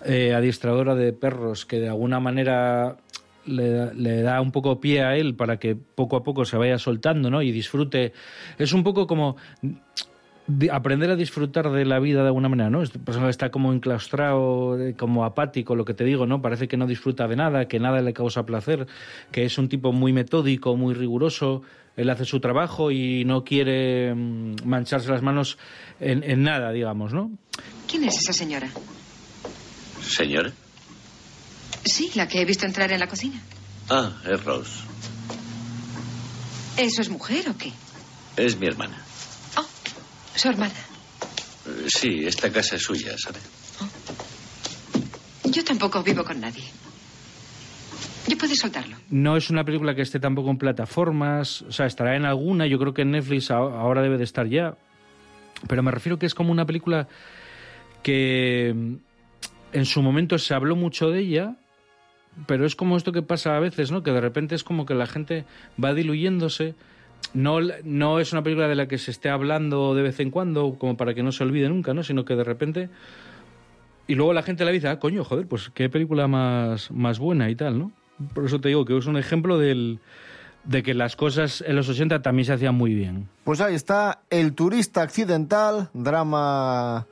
eh, 0.03 0.33
adiestradora 0.33 0.95
de 0.95 1.13
perros 1.13 1.65
que 1.65 1.79
de 1.79 1.89
alguna 1.89 2.19
manera 2.19 2.97
le, 3.45 3.69
da- 3.69 3.93
le 3.93 4.21
da 4.23 4.41
un 4.41 4.51
poco 4.51 4.79
pie 4.81 5.03
a 5.03 5.15
él 5.15 5.35
para 5.35 5.57
que 5.57 5.75
poco 5.75 6.15
a 6.17 6.23
poco 6.23 6.43
se 6.45 6.57
vaya 6.57 6.79
soltando, 6.79 7.29
¿no? 7.29 7.43
Y 7.43 7.51
disfrute. 7.51 8.13
Es 8.57 8.73
un 8.73 8.83
poco 8.83 9.05
como 9.05 9.37
aprender 10.71 11.09
a 11.09 11.15
disfrutar 11.15 11.71
de 11.71 11.85
la 11.85 11.99
vida 11.99 12.21
de 12.21 12.27
alguna 12.27 12.49
manera, 12.49 12.69
¿no? 12.69 12.83
Este 12.83 12.99
personaje 12.99 13.31
está 13.31 13.49
como 13.49 13.73
enclaustrado, 13.73 14.79
eh, 14.79 14.95
como 14.95 15.25
apático, 15.25 15.75
lo 15.75 15.85
que 15.85 15.93
te 15.93 16.03
digo, 16.03 16.25
¿no? 16.27 16.41
Parece 16.41 16.67
que 16.67 16.77
no 16.77 16.85
disfruta 16.85 17.27
de 17.27 17.35
nada, 17.35 17.67
que 17.67 17.79
nada 17.79 18.01
le 18.01 18.13
causa 18.13 18.45
placer, 18.45 18.87
que 19.31 19.45
es 19.45 19.57
un 19.57 19.69
tipo 19.69 19.91
muy 19.91 20.13
metódico, 20.13 20.75
muy 20.75 20.93
riguroso. 20.93 21.63
Él 21.97 22.09
hace 22.09 22.25
su 22.25 22.39
trabajo 22.39 22.91
y 22.91 23.23
no 23.25 23.43
quiere 23.43 24.13
mm, 24.13 24.55
mancharse 24.65 25.09
las 25.09 25.21
manos 25.21 25.57
en, 25.99 26.23
en 26.23 26.43
nada, 26.43 26.71
digamos, 26.71 27.13
¿no? 27.13 27.31
¿Quién 27.87 28.03
es 28.03 28.17
esa 28.17 28.33
señora? 28.33 28.69
Señora. 30.01 30.51
Sí, 31.85 32.11
la 32.15 32.27
que 32.27 32.41
he 32.41 32.45
visto 32.45 32.65
entrar 32.65 32.91
en 32.91 32.99
la 32.99 33.07
cocina. 33.07 33.41
Ah, 33.89 34.11
es 34.29 34.43
Rose. 34.43 34.83
¿Eso 36.77 37.01
es 37.01 37.09
mujer 37.09 37.49
o 37.49 37.57
qué? 37.57 37.71
Es 38.35 38.59
mi 38.59 38.67
hermana. 38.67 39.01
Su 40.35 40.49
hermana. 40.49 40.73
Sí, 41.87 42.25
esta 42.25 42.51
casa 42.51 42.75
es 42.75 42.83
suya, 42.83 43.15
¿sabe? 43.17 43.39
Yo 45.51 45.63
tampoco 45.63 46.03
vivo 46.03 46.23
con 46.23 46.39
nadie. 46.41 46.63
Yo 48.27 48.37
puedo 48.37 48.55
soltarlo. 48.55 48.97
No 49.09 49.37
es 49.37 49.49
una 49.49 49.63
película 49.63 49.95
que 49.95 50.01
esté 50.01 50.19
tampoco 50.19 50.49
en 50.49 50.57
plataformas, 50.57 51.61
o 51.63 51.71
sea, 51.71 51.85
estará 51.85 52.15
en 52.15 52.25
alguna, 52.25 52.65
yo 52.67 52.79
creo 52.79 52.93
que 52.93 53.03
en 53.03 53.11
Netflix 53.11 53.51
a- 53.51 53.55
ahora 53.57 54.01
debe 54.01 54.17
de 54.17 54.23
estar 54.23 54.47
ya, 54.47 54.75
pero 55.67 55.83
me 55.83 55.91
refiero 55.91 56.17
que 56.17 56.25
es 56.25 56.33
como 56.33 56.51
una 56.51 56.65
película 56.65 57.07
que 58.03 58.73
mm, 58.75 58.95
en 59.73 59.85
su 59.85 60.01
momento 60.01 60.37
se 60.39 60.53
habló 60.55 60.75
mucho 60.75 61.09
de 61.09 61.19
ella, 61.19 61.55
pero 62.47 62.65
es 62.65 62.75
como 62.75 62.97
esto 62.97 63.11
que 63.11 63.21
pasa 63.21 63.55
a 63.55 63.59
veces, 63.59 63.91
¿no? 63.91 64.01
Que 64.03 64.11
de 64.11 64.21
repente 64.21 64.55
es 64.55 64.63
como 64.63 64.85
que 64.85 64.95
la 64.95 65.05
gente 65.07 65.45
va 65.81 65.93
diluyéndose. 65.93 66.73
No, 67.33 67.59
no 67.83 68.19
es 68.19 68.31
una 68.31 68.43
película 68.43 68.67
de 68.67 68.75
la 68.75 68.87
que 68.87 68.97
se 68.97 69.11
esté 69.11 69.29
hablando 69.29 69.93
de 69.95 70.03
vez 70.03 70.19
en 70.19 70.31
cuando, 70.31 70.75
como 70.79 70.95
para 70.95 71.13
que 71.13 71.23
no 71.23 71.31
se 71.31 71.43
olvide 71.43 71.67
nunca, 71.69 71.93
¿no? 71.93 72.03
Sino 72.03 72.25
que 72.25 72.35
de 72.35 72.43
repente... 72.43 72.89
Y 74.07 74.15
luego 74.15 74.33
la 74.33 74.43
gente 74.43 74.63
la 74.65 74.71
dice, 74.71 74.87
ah, 74.87 74.99
coño, 74.99 75.23
joder, 75.23 75.47
pues 75.47 75.71
qué 75.73 75.89
película 75.89 76.27
más, 76.27 76.91
más 76.91 77.17
buena 77.17 77.49
y 77.49 77.55
tal, 77.55 77.79
¿no? 77.79 77.91
Por 78.33 78.45
eso 78.45 78.61
te 78.61 78.69
digo 78.69 78.85
que 78.85 78.95
es 78.95 79.07
un 79.07 79.17
ejemplo 79.17 79.57
del, 79.57 79.99
de 80.63 80.83
que 80.83 80.93
las 80.93 81.15
cosas 81.15 81.63
en 81.65 81.75
los 81.75 81.89
80 81.89 82.21
también 82.21 82.45
se 82.45 82.53
hacían 82.53 82.75
muy 82.75 82.93
bien. 82.93 83.27
Pues 83.43 83.61
ahí 83.61 83.75
está 83.75 84.21
El 84.29 84.53
turista 84.53 85.01
accidental, 85.01 85.89
drama 85.93 87.07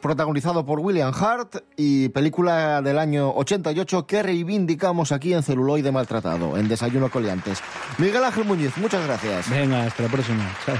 protagonizado 0.00 0.64
por 0.64 0.80
William 0.80 1.12
Hart 1.14 1.56
y 1.76 2.08
película 2.10 2.82
del 2.82 2.98
año 2.98 3.30
88 3.34 4.06
que 4.06 4.22
reivindicamos 4.22 5.12
aquí 5.12 5.34
en 5.34 5.42
Celuloide 5.42 5.92
Maltratado, 5.92 6.56
en 6.56 6.68
Desayuno 6.68 7.10
Coliantes. 7.10 7.60
Miguel 7.98 8.24
Ángel 8.24 8.44
Muñiz, 8.44 8.76
muchas 8.76 9.04
gracias. 9.06 9.50
Venga, 9.50 9.84
hasta 9.84 10.04
la 10.04 10.08
próxima. 10.08 10.44
Chao. 10.64 10.76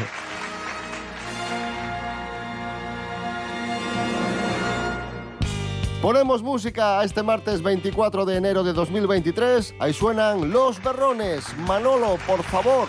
Ponemos 6.00 6.42
música 6.42 7.00
a 7.00 7.04
este 7.04 7.24
martes 7.24 7.60
24 7.60 8.24
de 8.24 8.36
enero 8.36 8.62
de 8.62 8.72
2023. 8.72 9.74
Ahí 9.80 9.92
suenan 9.92 10.52
Los 10.52 10.80
Berrones. 10.82 11.44
Manolo, 11.66 12.18
por 12.24 12.44
favor. 12.44 12.86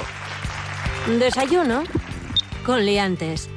Desayuno 1.18 1.84
con 2.64 2.86
liantes. 2.86 3.50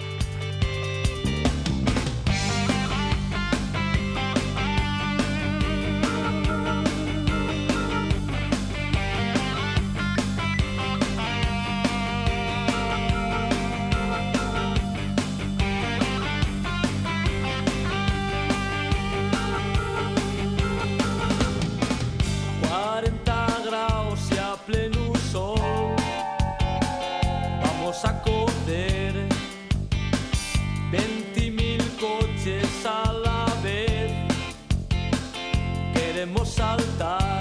Saltar 36.44 37.31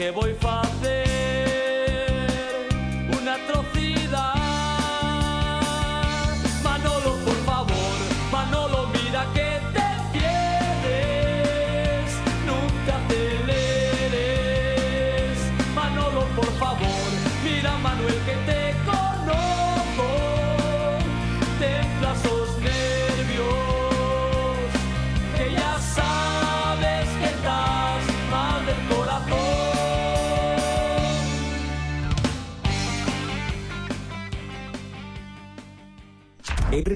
Porque 0.00 0.12
voy 0.12 0.34
a 0.40 1.09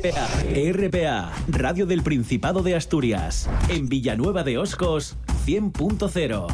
RPA, 0.05 0.29
RPA, 0.75 1.33
Radio 1.49 1.87
del 1.87 2.03
Principado 2.03 2.63
de 2.63 2.77
Asturias. 2.77 3.49
En 3.71 3.89
Villanueva 3.89 4.43
de 4.43 4.59
Oscos, 4.59 5.17
100.0. 5.47 6.47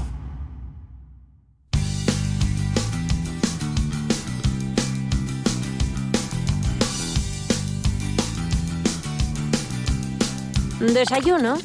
Desayuno 10.95 11.57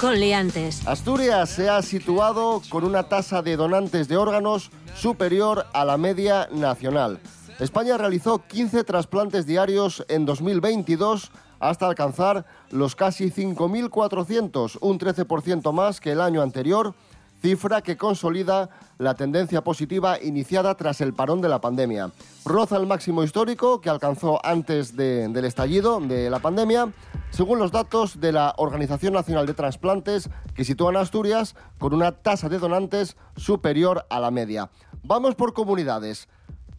con 0.00 0.20
liantes. 0.20 0.86
Asturias 0.86 1.50
se 1.50 1.68
ha 1.68 1.82
situado 1.82 2.62
con 2.68 2.84
una 2.84 3.08
tasa 3.08 3.42
de 3.42 3.56
donantes 3.56 4.06
de 4.06 4.16
órganos 4.16 4.70
superior 4.94 5.66
a 5.72 5.84
la 5.84 5.96
media 5.96 6.48
nacional. 6.52 7.18
España 7.60 7.98
realizó 7.98 8.46
15 8.46 8.84
trasplantes 8.84 9.44
diarios 9.46 10.04
en 10.08 10.24
2022 10.24 11.30
hasta 11.58 11.86
alcanzar 11.86 12.46
los 12.70 12.96
casi 12.96 13.30
5.400, 13.30 14.78
un 14.80 14.98
13% 14.98 15.70
más 15.72 16.00
que 16.00 16.12
el 16.12 16.22
año 16.22 16.40
anterior, 16.40 16.94
cifra 17.42 17.82
que 17.82 17.98
consolida 17.98 18.70
la 18.98 19.14
tendencia 19.14 19.62
positiva 19.62 20.18
iniciada 20.22 20.74
tras 20.74 21.02
el 21.02 21.12
parón 21.12 21.42
de 21.42 21.50
la 21.50 21.60
pandemia. 21.60 22.10
Roza 22.46 22.78
el 22.78 22.86
máximo 22.86 23.22
histórico 23.24 23.80
que 23.82 23.90
alcanzó 23.90 24.40
antes 24.44 24.96
de- 24.96 25.28
del 25.28 25.44
estallido 25.44 26.00
de 26.00 26.30
la 26.30 26.38
pandemia, 26.38 26.90
según 27.30 27.58
los 27.58 27.72
datos 27.72 28.20
de 28.20 28.32
la 28.32 28.54
Organización 28.56 29.12
Nacional 29.12 29.46
de 29.46 29.54
Trasplantes, 29.54 30.30
que 30.54 30.64
sitúan 30.64 30.96
a 30.96 31.00
Asturias 31.00 31.54
con 31.78 31.92
una 31.92 32.12
tasa 32.12 32.48
de 32.48 32.58
donantes 32.58 33.16
superior 33.36 34.06
a 34.08 34.18
la 34.18 34.30
media. 34.30 34.70
Vamos 35.02 35.34
por 35.34 35.52
comunidades. 35.54 36.28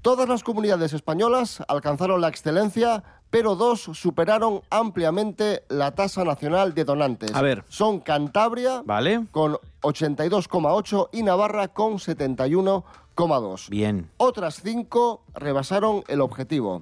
Todas 0.01 0.27
las 0.27 0.43
comunidades 0.43 0.93
españolas 0.93 1.61
alcanzaron 1.67 2.21
la 2.21 2.27
excelencia, 2.27 3.03
pero 3.29 3.55
dos 3.55 3.81
superaron 3.81 4.61
ampliamente 4.71 5.63
la 5.69 5.91
tasa 5.91 6.23
nacional 6.23 6.73
de 6.73 6.85
donantes. 6.85 7.35
A 7.35 7.41
ver. 7.43 7.63
Son 7.69 7.99
Cantabria 7.99 8.81
¿Vale? 8.83 9.27
con 9.29 9.57
82,8 9.81 11.09
y 11.11 11.21
Navarra 11.21 11.67
con 11.67 11.99
71,2. 11.99 13.69
Bien. 13.69 14.09
Otras 14.17 14.61
cinco 14.63 15.21
rebasaron 15.35 16.03
el 16.07 16.21
objetivo. 16.21 16.81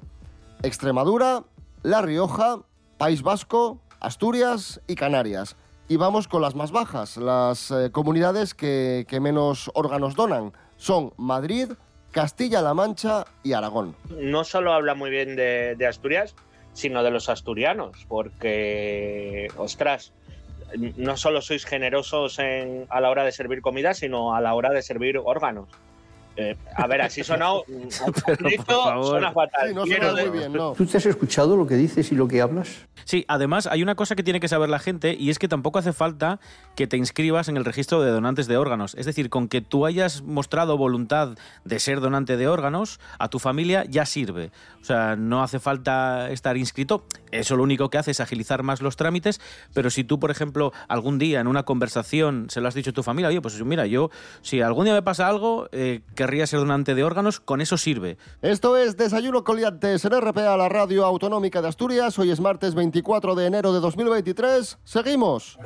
Extremadura, 0.63 1.43
La 1.83 2.01
Rioja, 2.01 2.59
País 2.97 3.21
Vasco, 3.21 3.79
Asturias 3.99 4.79
y 4.87 4.95
Canarias. 4.95 5.57
Y 5.89 5.97
vamos 5.97 6.29
con 6.29 6.41
las 6.41 6.55
más 6.55 6.71
bajas, 6.71 7.17
las 7.17 7.69
eh, 7.71 7.89
comunidades 7.91 8.53
que, 8.53 9.05
que 9.09 9.19
menos 9.19 9.69
órganos 9.73 10.15
donan. 10.15 10.53
Son 10.77 11.11
Madrid, 11.17 11.71
Castilla-La 12.11 12.73
Mancha 12.73 13.25
y 13.43 13.53
Aragón. 13.53 13.95
no 14.09 14.43
solo 14.43 14.73
habla 14.73 14.95
muy 14.95 15.09
bien 15.09 15.35
de, 15.35 15.85
Asturias, 15.87 16.35
sino 16.73 17.03
de 17.03 17.11
los 17.11 17.29
asturianos, 17.29 18.05
porque, 18.07 19.47
ostras, 19.57 20.13
no 20.97 21.17
solo 21.17 21.41
sois 21.41 21.65
generosos 21.65 22.39
en- 22.39 22.85
a 22.89 23.01
la 23.01 23.09
hora 23.09 23.23
de 23.23 23.31
servir 23.31 23.61
comida, 23.61 23.93
sino 23.93 24.35
a 24.35 24.41
la 24.41 24.53
hora 24.53 24.69
de 24.71 24.81
servir 24.81 25.17
órganos. 25.17 25.67
Eh, 26.41 26.55
a 26.75 26.87
ver, 26.87 27.01
así 27.01 27.21
sonado, 27.23 27.65
favor. 28.65 29.05
suena 29.05 29.31
fatal. 29.33 29.69
Sí, 29.69 29.75
no 29.75 29.83
Quiero 29.83 30.09
suena 30.11 30.29
muy 30.29 30.31
de- 30.31 30.37
bien, 30.47 30.53
¿no? 30.53 30.71
¿Tú 30.73 30.85
te 30.85 30.97
has 30.97 31.05
escuchado 31.05 31.57
lo 31.57 31.67
que 31.67 31.75
dices 31.75 32.11
y 32.11 32.15
lo 32.15 32.27
que 32.27 32.41
hablas? 32.41 32.87
Sí, 33.03 33.25
además 33.27 33.67
hay 33.67 33.81
una 33.83 33.95
cosa 33.95 34.15
que 34.15 34.23
tiene 34.23 34.39
que 34.39 34.47
saber 34.47 34.69
la 34.69 34.79
gente 34.79 35.15
y 35.19 35.31
es 35.31 35.39
que 35.39 35.47
tampoco 35.47 35.79
hace 35.79 35.93
falta 35.93 36.39
que 36.75 36.85
te 36.87 36.95
inscribas 36.95 37.49
en 37.49 37.57
el 37.57 37.65
registro 37.65 38.01
de 38.01 38.11
donantes 38.11 38.47
de 38.47 38.55
órganos. 38.57 38.95
Es 38.95 39.05
decir, 39.05 39.29
con 39.29 39.47
que 39.47 39.61
tú 39.61 39.85
hayas 39.85 40.21
mostrado 40.21 40.77
voluntad 40.77 41.35
de 41.65 41.79
ser 41.79 41.99
donante 42.01 42.37
de 42.37 42.47
órganos 42.47 42.99
a 43.17 43.27
tu 43.29 43.39
familia 43.39 43.83
ya 43.89 44.05
sirve. 44.05 44.51
O 44.81 44.85
sea, 44.85 45.15
no 45.15 45.41
hace 45.43 45.59
falta 45.59 46.29
estar 46.29 46.55
inscrito. 46.55 47.03
Eso 47.31 47.55
lo 47.57 47.63
único 47.63 47.89
que 47.89 47.97
hace 47.97 48.11
es 48.11 48.19
agilizar 48.19 48.63
más 48.63 48.81
los 48.81 48.95
trámites, 48.95 49.41
pero 49.73 49.89
si 49.89 50.03
tú, 50.03 50.19
por 50.19 50.31
ejemplo, 50.31 50.71
algún 50.87 51.19
día 51.19 51.39
en 51.41 51.47
una 51.47 51.63
conversación 51.63 52.47
se 52.49 52.61
lo 52.61 52.67
has 52.67 52.73
dicho 52.75 52.91
a 52.91 52.93
tu 52.93 53.03
familia, 53.03 53.29
oye, 53.29 53.41
pues 53.41 53.61
mira, 53.63 53.85
yo, 53.87 54.09
si 54.41 54.61
algún 54.61 54.85
día 54.85 54.93
me 54.93 55.01
pasa 55.01 55.27
algo, 55.27 55.67
eh, 55.71 56.01
ser 56.29 56.59
donante 56.59 56.95
de 56.95 57.03
órganos, 57.03 57.39
con 57.39 57.59
eso 57.59 57.77
sirve. 57.77 58.17
Esto 58.41 58.77
es 58.77 58.97
Desayuno 58.97 59.43
Coliantes 59.43 60.05
en 60.05 60.19
RPA, 60.19 60.57
la 60.57 60.69
radio 60.69 61.05
autonómica 61.05 61.61
de 61.61 61.67
Asturias. 61.67 62.17
Hoy 62.19 62.31
es 62.31 62.39
martes 62.39 62.75
24 62.75 63.35
de 63.35 63.45
enero 63.47 63.73
de 63.73 63.79
2023. 63.79 64.77
Seguimos. 64.83 65.57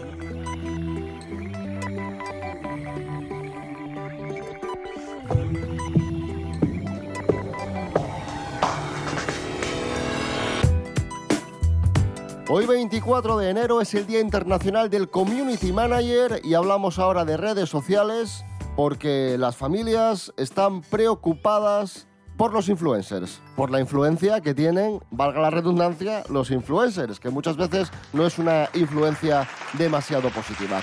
Hoy 12.55 12.67
24 12.67 13.37
de 13.37 13.49
enero 13.49 13.81
es 13.81 13.93
el 13.95 14.05
Día 14.05 14.19
Internacional 14.19 14.89
del 14.89 15.09
Community 15.09 15.73
Manager 15.73 16.39
y 16.43 16.53
hablamos 16.53 16.99
ahora 16.99 17.25
de 17.25 17.35
redes 17.35 17.67
sociales 17.67 18.45
porque 18.75 19.37
las 19.37 19.55
familias 19.55 20.33
están 20.37 20.81
preocupadas 20.81 22.07
por 22.37 22.51
los 22.51 22.69
influencers, 22.69 23.41
por 23.55 23.69
la 23.69 23.79
influencia 23.79 24.41
que 24.41 24.53
tienen, 24.53 24.99
valga 25.11 25.39
la 25.39 25.51
redundancia, 25.51 26.23
los 26.29 26.49
influencers, 26.49 27.19
que 27.19 27.29
muchas 27.29 27.57
veces 27.57 27.91
no 28.11 28.25
es 28.25 28.39
una 28.39 28.69
influencia 28.73 29.47
demasiado 29.77 30.29
positiva. 30.29 30.81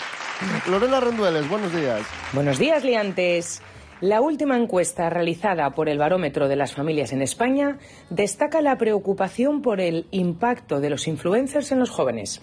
Lorena 0.69 1.01
Rendueles, 1.01 1.49
buenos 1.49 1.75
días. 1.75 2.03
Buenos 2.33 2.59
días, 2.59 2.85
liantes. 2.85 3.63
La 4.01 4.23
última 4.23 4.57
encuesta 4.57 5.11
realizada 5.11 5.71
por 5.73 5.91
el 5.91 5.99
Barómetro 5.99 6.49
de 6.49 6.57
las 6.57 6.73
Familias 6.73 7.13
en 7.13 7.21
España 7.21 7.79
destaca 8.09 8.63
la 8.63 8.79
preocupación 8.79 9.61
por 9.61 9.79
el 9.79 10.07
impacto 10.11 10.81
de 10.81 10.89
los 10.89 11.07
influencers 11.07 11.71
en 11.73 11.81
los 11.81 11.91
jóvenes. 11.91 12.41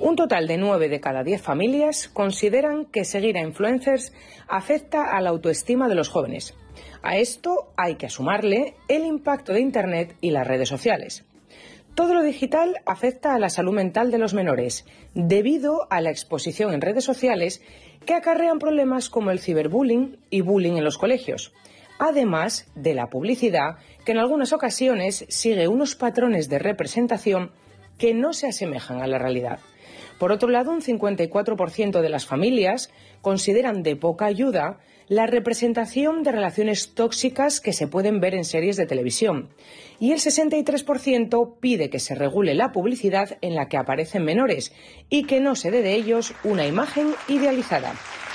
Un 0.00 0.14
total 0.14 0.46
de 0.46 0.58
9 0.58 0.88
de 0.88 1.00
cada 1.00 1.24
10 1.24 1.42
familias 1.42 2.08
consideran 2.08 2.84
que 2.84 3.04
seguir 3.04 3.36
a 3.36 3.42
influencers 3.42 4.12
afecta 4.46 5.16
a 5.16 5.20
la 5.20 5.30
autoestima 5.30 5.88
de 5.88 5.96
los 5.96 6.08
jóvenes. 6.08 6.54
A 7.02 7.16
esto 7.16 7.72
hay 7.76 7.96
que 7.96 8.08
sumarle 8.08 8.74
el 8.86 9.04
impacto 9.04 9.52
de 9.52 9.60
Internet 9.60 10.14
y 10.20 10.30
las 10.30 10.46
redes 10.46 10.68
sociales. 10.68 11.24
Todo 11.96 12.14
lo 12.14 12.22
digital 12.22 12.76
afecta 12.86 13.34
a 13.34 13.40
la 13.40 13.50
salud 13.50 13.72
mental 13.72 14.12
de 14.12 14.18
los 14.18 14.34
menores, 14.34 14.86
debido 15.14 15.88
a 15.90 16.00
la 16.00 16.10
exposición 16.10 16.72
en 16.72 16.80
redes 16.80 17.02
sociales 17.02 17.60
que 18.06 18.14
acarrean 18.14 18.60
problemas 18.60 19.10
como 19.10 19.32
el 19.32 19.40
ciberbullying 19.40 20.16
y 20.30 20.42
bullying 20.42 20.76
en 20.76 20.84
los 20.84 20.96
colegios, 20.96 21.52
además 21.98 22.70
de 22.76 22.94
la 22.94 23.10
publicidad 23.10 23.78
que 24.04 24.12
en 24.12 24.18
algunas 24.18 24.52
ocasiones 24.52 25.26
sigue 25.28 25.66
unos 25.66 25.96
patrones 25.96 26.48
de 26.48 26.60
representación 26.60 27.50
que 27.98 28.14
no 28.14 28.32
se 28.32 28.46
asemejan 28.46 29.02
a 29.02 29.08
la 29.08 29.18
realidad. 29.18 29.58
Por 30.18 30.32
otro 30.32 30.48
lado, 30.48 30.72
un 30.72 30.80
54% 30.80 32.00
de 32.00 32.08
las 32.08 32.26
familias 32.26 32.90
consideran 33.22 33.82
de 33.82 33.96
poca 33.96 34.26
ayuda 34.26 34.78
la 35.08 35.26
representación 35.26 36.22
de 36.22 36.32
relaciones 36.32 36.94
tóxicas 36.94 37.60
que 37.60 37.72
se 37.72 37.86
pueden 37.86 38.20
ver 38.20 38.34
en 38.34 38.44
series 38.44 38.76
de 38.76 38.86
televisión. 38.86 39.48
Y 39.98 40.12
el 40.12 40.18
63% 40.18 41.54
pide 41.60 41.88
que 41.88 41.98
se 41.98 42.14
regule 42.14 42.54
la 42.54 42.72
publicidad 42.72 43.38
en 43.40 43.54
la 43.54 43.68
que 43.68 43.78
aparecen 43.78 44.24
menores 44.24 44.72
y 45.08 45.24
que 45.24 45.40
no 45.40 45.54
se 45.54 45.70
dé 45.70 45.82
de 45.82 45.94
ellos 45.94 46.34
una 46.44 46.66
imagen 46.66 47.14
idealizada. 47.26 47.94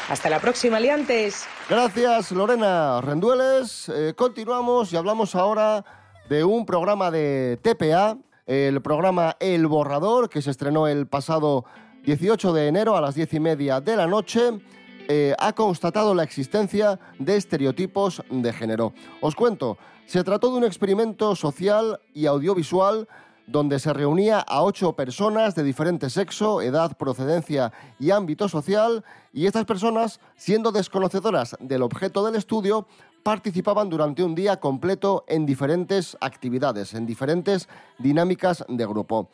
Hasta 0.09 0.29
la 0.29 0.39
próxima, 0.39 0.79
liantes. 0.79 1.45
Gracias, 1.69 2.31
Lorena 2.31 2.99
Rendueles. 3.01 3.89
Eh, 3.89 4.13
continuamos 4.15 4.91
y 4.91 4.97
hablamos 4.97 5.35
ahora 5.35 5.85
de 6.27 6.43
un 6.43 6.65
programa 6.65 7.11
de 7.11 7.57
TPA, 7.61 8.17
el 8.45 8.81
programa 8.81 9.35
El 9.39 9.67
Borrador, 9.67 10.29
que 10.29 10.41
se 10.41 10.51
estrenó 10.51 10.87
el 10.87 11.07
pasado 11.07 11.65
18 12.03 12.53
de 12.53 12.67
enero 12.67 12.97
a 12.97 13.01
las 13.01 13.15
10 13.15 13.33
y 13.33 13.39
media 13.39 13.81
de 13.81 13.95
la 13.95 14.07
noche. 14.07 14.59
Eh, 15.07 15.35
ha 15.37 15.53
constatado 15.53 16.13
la 16.15 16.23
existencia 16.23 16.99
de 17.19 17.35
estereotipos 17.35 18.23
de 18.29 18.53
género. 18.53 18.93
Os 19.21 19.35
cuento, 19.35 19.77
se 20.05 20.23
trató 20.23 20.51
de 20.51 20.57
un 20.57 20.63
experimento 20.63 21.35
social 21.35 21.99
y 22.13 22.25
audiovisual 22.25 23.07
donde 23.47 23.79
se 23.79 23.93
reunía 23.93 24.39
a 24.39 24.63
ocho 24.63 24.93
personas 24.93 25.55
de 25.55 25.63
diferente 25.63 26.09
sexo, 26.09 26.61
edad, 26.61 26.97
procedencia 26.97 27.71
y 27.99 28.11
ámbito 28.11 28.47
social, 28.47 29.03
y 29.31 29.47
estas 29.47 29.65
personas, 29.65 30.19
siendo 30.35 30.71
desconocedoras 30.71 31.55
del 31.59 31.81
objeto 31.81 32.25
del 32.25 32.35
estudio, 32.35 32.87
participaban 33.23 33.89
durante 33.89 34.23
un 34.23 34.35
día 34.35 34.59
completo 34.59 35.23
en 35.27 35.45
diferentes 35.45 36.17
actividades, 36.21 36.93
en 36.93 37.05
diferentes 37.05 37.67
dinámicas 37.97 38.63
de 38.67 38.85
grupo. 38.85 39.29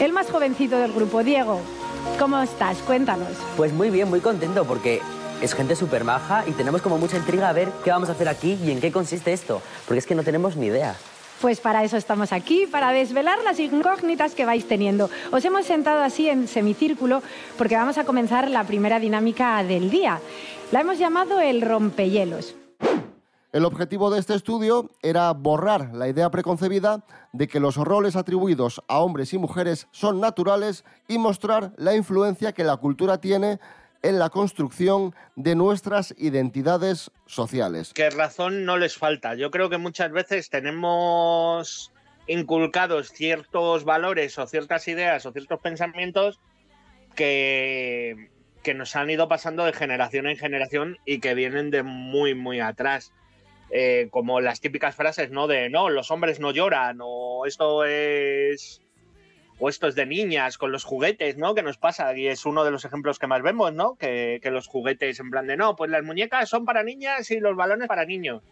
El 0.00 0.12
más 0.12 0.30
jovencito 0.30 0.76
del 0.76 0.92
grupo, 0.92 1.22
Diego, 1.22 1.60
¿cómo 2.18 2.38
estás? 2.40 2.78
Cuéntanos. 2.78 3.28
Pues 3.56 3.72
muy 3.72 3.90
bien, 3.90 4.10
muy 4.10 4.20
contento 4.20 4.64
porque 4.64 5.00
es 5.40 5.54
gente 5.54 5.76
súper 5.76 6.04
maja 6.04 6.44
y 6.46 6.52
tenemos 6.52 6.82
como 6.82 6.98
mucha 6.98 7.16
intriga 7.16 7.48
a 7.48 7.52
ver 7.52 7.68
qué 7.84 7.90
vamos 7.90 8.08
a 8.08 8.12
hacer 8.12 8.28
aquí 8.28 8.58
y 8.64 8.70
en 8.70 8.80
qué 8.80 8.90
consiste 8.90 9.32
esto, 9.32 9.62
porque 9.86 9.98
es 9.98 10.06
que 10.06 10.14
no 10.14 10.24
tenemos 10.24 10.56
ni 10.56 10.66
idea. 10.66 10.96
Pues 11.42 11.58
para 11.58 11.82
eso 11.82 11.96
estamos 11.96 12.32
aquí, 12.32 12.68
para 12.70 12.92
desvelar 12.92 13.42
las 13.42 13.58
incógnitas 13.58 14.36
que 14.36 14.44
vais 14.44 14.64
teniendo. 14.68 15.10
Os 15.32 15.44
hemos 15.44 15.66
sentado 15.66 16.00
así 16.00 16.28
en 16.28 16.46
semicírculo 16.46 17.20
porque 17.58 17.74
vamos 17.74 17.98
a 17.98 18.04
comenzar 18.04 18.48
la 18.48 18.62
primera 18.62 19.00
dinámica 19.00 19.60
del 19.64 19.90
día. 19.90 20.20
La 20.70 20.82
hemos 20.82 21.00
llamado 21.00 21.40
el 21.40 21.60
rompehielos. 21.60 22.54
El 23.50 23.64
objetivo 23.64 24.08
de 24.10 24.20
este 24.20 24.36
estudio 24.36 24.88
era 25.02 25.32
borrar 25.32 25.92
la 25.92 26.06
idea 26.06 26.30
preconcebida 26.30 27.04
de 27.32 27.48
que 27.48 27.58
los 27.58 27.74
roles 27.74 28.14
atribuidos 28.14 28.80
a 28.86 29.00
hombres 29.00 29.34
y 29.34 29.38
mujeres 29.38 29.88
son 29.90 30.20
naturales 30.20 30.84
y 31.08 31.18
mostrar 31.18 31.72
la 31.76 31.96
influencia 31.96 32.52
que 32.52 32.62
la 32.62 32.76
cultura 32.76 33.18
tiene 33.18 33.58
en 34.02 34.18
la 34.18 34.30
construcción 34.30 35.14
de 35.36 35.54
nuestras 35.54 36.14
identidades 36.18 37.10
sociales. 37.26 37.92
Que 37.94 38.10
razón 38.10 38.64
no 38.64 38.76
les 38.76 38.96
falta. 38.96 39.34
Yo 39.34 39.50
creo 39.50 39.70
que 39.70 39.78
muchas 39.78 40.10
veces 40.12 40.50
tenemos 40.50 41.92
inculcados 42.26 43.10
ciertos 43.12 43.84
valores 43.84 44.38
o 44.38 44.46
ciertas 44.46 44.86
ideas 44.88 45.24
o 45.26 45.32
ciertos 45.32 45.60
pensamientos 45.60 46.40
que, 47.14 48.30
que 48.62 48.74
nos 48.74 48.96
han 48.96 49.10
ido 49.10 49.28
pasando 49.28 49.64
de 49.64 49.72
generación 49.72 50.26
en 50.26 50.36
generación 50.36 50.98
y 51.04 51.20
que 51.20 51.34
vienen 51.34 51.70
de 51.70 51.82
muy, 51.82 52.34
muy 52.34 52.60
atrás. 52.60 53.12
Eh, 53.74 54.08
como 54.10 54.42
las 54.42 54.60
típicas 54.60 54.94
frases, 54.94 55.30
¿no? 55.30 55.46
De 55.46 55.70
no, 55.70 55.88
los 55.88 56.10
hombres 56.10 56.40
no 56.40 56.50
lloran, 56.50 56.98
o 57.00 57.46
esto 57.46 57.86
es. 57.86 58.81
O 59.58 59.68
esto 59.68 59.86
es 59.86 59.94
de 59.94 60.06
niñas 60.06 60.58
con 60.58 60.72
los 60.72 60.84
juguetes, 60.84 61.36
¿no? 61.36 61.54
Que 61.54 61.62
nos 61.62 61.78
pasa, 61.78 62.16
y 62.16 62.26
es 62.26 62.46
uno 62.46 62.64
de 62.64 62.70
los 62.70 62.84
ejemplos 62.84 63.18
que 63.18 63.26
más 63.26 63.42
vemos, 63.42 63.72
¿no? 63.72 63.94
Que 63.96 64.40
los 64.50 64.66
juguetes, 64.66 65.20
en 65.20 65.30
plan 65.30 65.46
de 65.46 65.56
no, 65.56 65.76
pues 65.76 65.90
las 65.90 66.02
muñecas 66.02 66.48
son 66.48 66.64
para 66.64 66.82
niñas 66.82 67.30
y 67.30 67.38
los 67.38 67.54
balones 67.56 67.88
para 67.88 68.04
niños. 68.04 68.42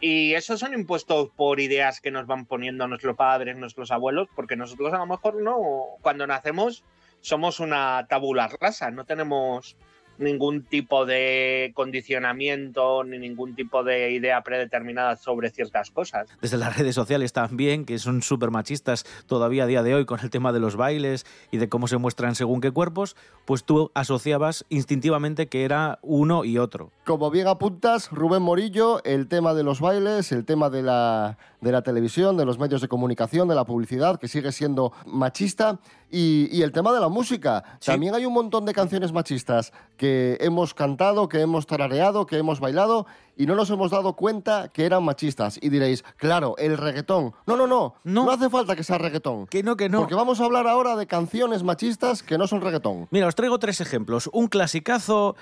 Y 0.00 0.34
esos 0.34 0.60
son 0.60 0.74
impuestos 0.74 1.30
por 1.34 1.60
ideas 1.60 2.00
que 2.00 2.10
nos 2.10 2.26
van 2.26 2.44
poniendo 2.44 2.86
nuestros 2.86 3.16
padres, 3.16 3.56
nuestros 3.56 3.90
abuelos, 3.90 4.28
porque 4.34 4.56
nosotros 4.56 4.92
a 4.92 4.98
lo 4.98 5.06
mejor 5.06 5.40
no, 5.40 5.96
cuando 6.02 6.26
nacemos 6.26 6.84
somos 7.20 7.58
una 7.58 8.06
tabula 8.06 8.50
rasa, 8.60 8.90
no 8.90 9.06
tenemos 9.06 9.78
ningún 10.18 10.62
tipo 10.62 11.06
de 11.06 11.72
condicionamiento 11.74 13.04
ni 13.04 13.18
ningún 13.18 13.54
tipo 13.54 13.84
de 13.84 14.12
idea 14.12 14.42
predeterminada 14.42 15.16
sobre 15.16 15.50
ciertas 15.50 15.90
cosas. 15.90 16.28
Desde 16.40 16.56
las 16.56 16.76
redes 16.76 16.94
sociales 16.94 17.32
también, 17.32 17.84
que 17.84 17.98
son 17.98 18.22
súper 18.22 18.50
machistas 18.50 19.04
todavía 19.26 19.64
a 19.64 19.66
día 19.66 19.82
de 19.82 19.94
hoy 19.94 20.04
con 20.04 20.20
el 20.20 20.30
tema 20.30 20.52
de 20.52 20.60
los 20.60 20.76
bailes 20.76 21.26
y 21.50 21.58
de 21.58 21.68
cómo 21.68 21.88
se 21.88 21.96
muestran 21.96 22.34
según 22.34 22.60
qué 22.60 22.70
cuerpos, 22.70 23.16
pues 23.44 23.64
tú 23.64 23.90
asociabas 23.94 24.64
instintivamente 24.68 25.48
que 25.48 25.64
era 25.64 25.98
uno 26.02 26.44
y 26.44 26.58
otro. 26.58 26.90
Como 27.04 27.30
bien 27.30 27.46
apuntas, 27.46 28.10
Rubén 28.10 28.42
Morillo, 28.42 29.02
el 29.04 29.28
tema 29.28 29.54
de 29.54 29.62
los 29.62 29.80
bailes, 29.80 30.32
el 30.32 30.44
tema 30.44 30.70
de 30.70 30.82
la, 30.82 31.38
de 31.60 31.72
la 31.72 31.82
televisión, 31.82 32.36
de 32.36 32.44
los 32.44 32.58
medios 32.58 32.80
de 32.80 32.88
comunicación, 32.88 33.48
de 33.48 33.54
la 33.54 33.64
publicidad, 33.64 34.18
que 34.18 34.28
sigue 34.28 34.52
siendo 34.52 34.92
machista, 35.06 35.78
y, 36.10 36.48
y 36.56 36.62
el 36.62 36.72
tema 36.72 36.92
de 36.92 37.00
la 37.00 37.08
música. 37.08 37.64
También 37.84 38.14
hay 38.14 38.26
un 38.26 38.32
montón 38.32 38.64
de 38.64 38.72
canciones 38.72 39.12
machistas 39.12 39.72
que 39.96 40.36
hemos 40.40 40.74
cantado, 40.74 41.28
que 41.28 41.40
hemos 41.40 41.66
tarareado, 41.66 42.26
que 42.26 42.38
hemos 42.38 42.60
bailado, 42.60 43.06
y 43.36 43.46
no 43.46 43.54
nos 43.54 43.70
hemos 43.70 43.90
dado 43.90 44.14
cuenta 44.14 44.68
que 44.68 44.84
eran 44.84 45.02
machistas. 45.04 45.58
Y 45.60 45.68
diréis, 45.68 46.04
claro, 46.16 46.54
el 46.58 46.78
reggaetón. 46.78 47.34
No, 47.46 47.56
no, 47.56 47.66
no, 47.66 47.94
no, 48.04 48.30
hace 48.30 48.48
falta 48.48 48.76
que 48.76 48.84
sea 48.84 48.98
reggaetón. 48.98 49.46
Que 49.46 49.62
no, 49.62 49.76
que 49.76 49.88
no. 49.88 50.00
Porque 50.00 50.14
vamos 50.14 50.40
a 50.40 50.44
hablar 50.44 50.66
ahora 50.66 50.96
de 50.96 51.06
canciones 51.06 51.62
machistas 51.62 52.22
que 52.22 52.38
no 52.38 52.46
son 52.46 52.60
reggaetón. 52.60 53.08
Mira, 53.10 53.26
os 53.26 53.34
traigo 53.34 53.58
tres 53.58 53.80
ejemplos. 53.80 54.30
Un 54.32 54.46
clasicazo, 54.46 55.34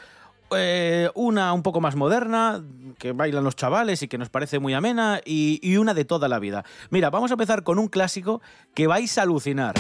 eh, 0.57 1.11
una 1.14 1.53
un 1.53 1.62
poco 1.62 1.81
más 1.81 1.96
moderna, 1.96 2.64
que 2.98 3.12
bailan 3.12 3.44
los 3.44 3.57
chavales 3.57 4.03
y 4.03 4.09
que 4.09 4.18
nos 4.18 4.31
parece 4.31 4.59
muy 4.59 4.75
amena, 4.75 5.20
y, 5.25 5.61
y 5.62 5.77
una 5.77 5.92
de 5.92 6.05
toda 6.05 6.29
la 6.29 6.38
vida. 6.38 6.64
Mira, 6.90 7.11
vamos 7.11 7.31
a 7.31 7.35
empezar 7.35 7.62
con 7.62 7.79
un 7.79 7.88
clásico 7.88 8.40
que 8.75 8.87
vais 8.87 9.18
a 9.18 9.22
alucinar. 9.22 9.75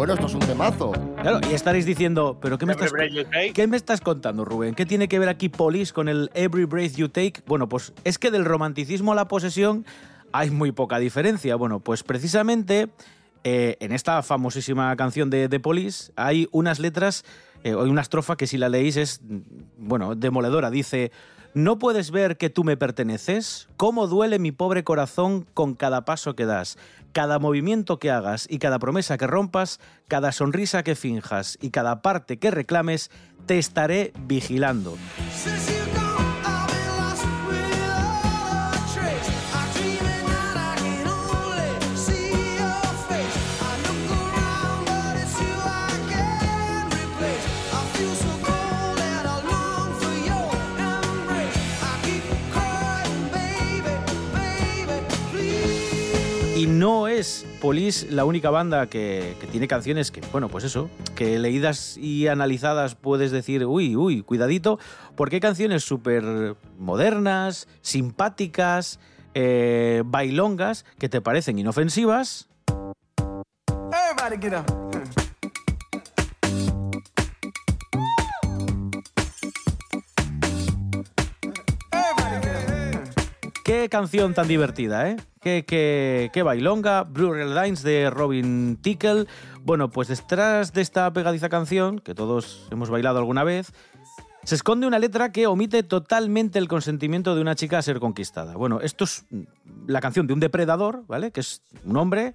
Bueno, 0.00 0.14
esto 0.14 0.28
es 0.28 0.32
un 0.32 0.40
temazo. 0.40 0.92
Claro, 1.20 1.40
y 1.50 1.52
estaréis 1.52 1.84
diciendo, 1.84 2.38
¿pero 2.40 2.56
qué 2.56 2.64
me, 2.64 2.72
estás, 2.72 2.90
¿qué 3.52 3.66
me 3.66 3.76
estás 3.76 4.00
contando, 4.00 4.46
Rubén? 4.46 4.74
¿Qué 4.74 4.86
tiene 4.86 5.08
que 5.08 5.18
ver 5.18 5.28
aquí 5.28 5.50
Police 5.50 5.92
con 5.92 6.08
el 6.08 6.30
Every 6.32 6.64
Breath 6.64 6.94
You 6.94 7.10
Take? 7.10 7.42
Bueno, 7.44 7.68
pues 7.68 7.92
es 8.04 8.16
que 8.16 8.30
del 8.30 8.46
romanticismo 8.46 9.12
a 9.12 9.14
la 9.14 9.28
posesión 9.28 9.84
hay 10.32 10.48
muy 10.48 10.72
poca 10.72 10.98
diferencia. 10.98 11.54
Bueno, 11.56 11.80
pues 11.80 12.02
precisamente 12.02 12.88
eh, 13.44 13.76
en 13.80 13.92
esta 13.92 14.22
famosísima 14.22 14.96
canción 14.96 15.28
de, 15.28 15.48
de 15.48 15.60
Police 15.60 16.12
hay 16.16 16.48
unas 16.50 16.78
letras, 16.78 17.26
eh, 17.62 17.76
hay 17.78 17.90
una 17.90 18.00
estrofa 18.00 18.36
que 18.36 18.46
si 18.46 18.56
la 18.56 18.70
leéis 18.70 18.96
es, 18.96 19.20
bueno, 19.76 20.14
demoledora. 20.14 20.70
Dice, 20.70 21.12
¿no 21.54 21.78
puedes 21.78 22.10
ver 22.10 22.36
que 22.36 22.50
tú 22.50 22.64
me 22.64 22.76
perteneces? 22.76 23.68
¿Cómo 23.76 24.06
duele 24.06 24.38
mi 24.38 24.52
pobre 24.52 24.84
corazón 24.84 25.46
con 25.54 25.74
cada 25.74 26.04
paso 26.04 26.34
que 26.34 26.46
das? 26.46 26.78
Cada 27.12 27.38
movimiento 27.38 27.98
que 27.98 28.10
hagas 28.10 28.46
y 28.48 28.58
cada 28.58 28.78
promesa 28.78 29.18
que 29.18 29.26
rompas, 29.26 29.80
cada 30.08 30.32
sonrisa 30.32 30.82
que 30.82 30.94
finjas 30.94 31.58
y 31.60 31.70
cada 31.70 32.02
parte 32.02 32.38
que 32.38 32.50
reclames, 32.50 33.10
te 33.46 33.58
estaré 33.58 34.12
vigilando. 34.26 34.96
No 56.66 57.08
es 57.08 57.46
Police 57.60 58.10
la 58.10 58.24
única 58.24 58.50
banda 58.50 58.86
que, 58.88 59.36
tiene 59.50 59.68
canciones 59.68 60.10
que, 60.10 60.20
bueno, 60.32 60.48
pues 60.48 60.64
eso, 60.64 60.90
que 61.14 61.38
leídas 61.38 61.96
y 61.96 62.28
analizadas 62.28 62.94
puedes 62.94 63.30
decir, 63.30 63.64
uy, 63.66 63.96
uy, 63.96 64.22
cuidadito, 64.22 64.78
porque 65.16 65.36
hay 65.36 65.40
canciones 65.40 65.84
súper 65.84 66.56
modernas, 66.78 67.68
simpáticas, 67.82 68.98
eh, 69.34 70.02
bailongas, 70.04 70.84
que 70.98 71.08
te 71.08 71.20
parecen 71.20 71.58
inofensivas. 71.58 72.48
Canción 83.88 84.34
tan 84.34 84.46
divertida, 84.46 85.08
¿eh? 85.08 85.16
Qué, 85.40 86.42
bailonga. 86.44 87.04
Blue 87.04 87.34
Lines 87.34 87.82
de 87.82 88.10
Robin 88.10 88.76
Tickle. 88.76 89.26
Bueno, 89.62 89.90
pues 89.90 90.08
detrás 90.08 90.72
de 90.72 90.82
esta 90.82 91.10
pegadiza 91.12 91.48
canción, 91.48 91.98
que 91.98 92.14
todos 92.14 92.68
hemos 92.70 92.90
bailado 92.90 93.18
alguna 93.18 93.42
vez, 93.42 93.72
se 94.44 94.54
esconde 94.54 94.86
una 94.86 94.98
letra 94.98 95.32
que 95.32 95.46
omite 95.46 95.82
totalmente 95.82 96.58
el 96.58 96.68
consentimiento 96.68 97.34
de 97.34 97.40
una 97.40 97.54
chica 97.54 97.78
a 97.78 97.82
ser 97.82 98.00
conquistada. 98.00 98.56
Bueno, 98.56 98.80
esto 98.82 99.04
es 99.04 99.24
la 99.86 100.00
canción 100.00 100.26
de 100.26 100.34
un 100.34 100.40
depredador, 100.40 101.06
¿vale? 101.06 101.30
Que 101.30 101.40
es 101.40 101.62
un 101.84 101.96
hombre 101.96 102.34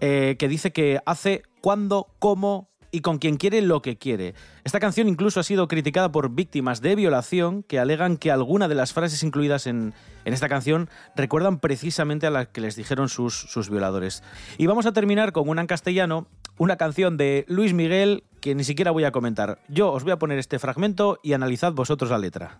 eh, 0.00 0.36
que 0.38 0.46
dice 0.46 0.72
que 0.72 1.00
hace 1.04 1.42
cuando, 1.62 2.06
cómo 2.20 2.70
y 2.96 3.02
con 3.02 3.18
quien 3.18 3.36
quiere 3.36 3.60
lo 3.60 3.82
que 3.82 3.98
quiere. 3.98 4.34
Esta 4.64 4.80
canción 4.80 5.06
incluso 5.06 5.38
ha 5.38 5.42
sido 5.42 5.68
criticada 5.68 6.10
por 6.10 6.30
víctimas 6.30 6.80
de 6.80 6.94
violación 6.94 7.62
que 7.62 7.78
alegan 7.78 8.16
que 8.16 8.30
alguna 8.30 8.68
de 8.68 8.74
las 8.74 8.94
frases 8.94 9.22
incluidas 9.22 9.66
en, 9.66 9.92
en 10.24 10.32
esta 10.32 10.48
canción 10.48 10.88
recuerdan 11.14 11.58
precisamente 11.58 12.26
a 12.26 12.30
las 12.30 12.48
que 12.48 12.62
les 12.62 12.74
dijeron 12.74 13.10
sus, 13.10 13.34
sus 13.34 13.68
violadores. 13.68 14.22
Y 14.56 14.64
vamos 14.64 14.86
a 14.86 14.94
terminar 14.94 15.32
con 15.32 15.46
una 15.46 15.60
en 15.60 15.66
castellano, 15.66 16.26
una 16.56 16.76
canción 16.76 17.18
de 17.18 17.44
Luis 17.48 17.74
Miguel 17.74 18.24
que 18.40 18.54
ni 18.54 18.64
siquiera 18.64 18.92
voy 18.92 19.04
a 19.04 19.12
comentar. 19.12 19.58
Yo 19.68 19.92
os 19.92 20.02
voy 20.02 20.12
a 20.12 20.18
poner 20.18 20.38
este 20.38 20.58
fragmento 20.58 21.20
y 21.22 21.34
analizad 21.34 21.74
vosotros 21.74 22.10
la 22.10 22.16
letra. 22.16 22.56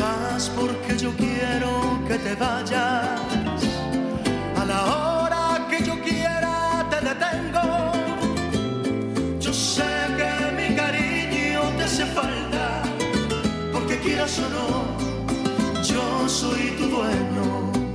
Vas 0.00 0.50
porque 0.50 0.98
yo 0.98 1.12
quiero 1.12 2.00
que 2.08 2.18
te 2.18 2.34
vayas. 2.34 2.95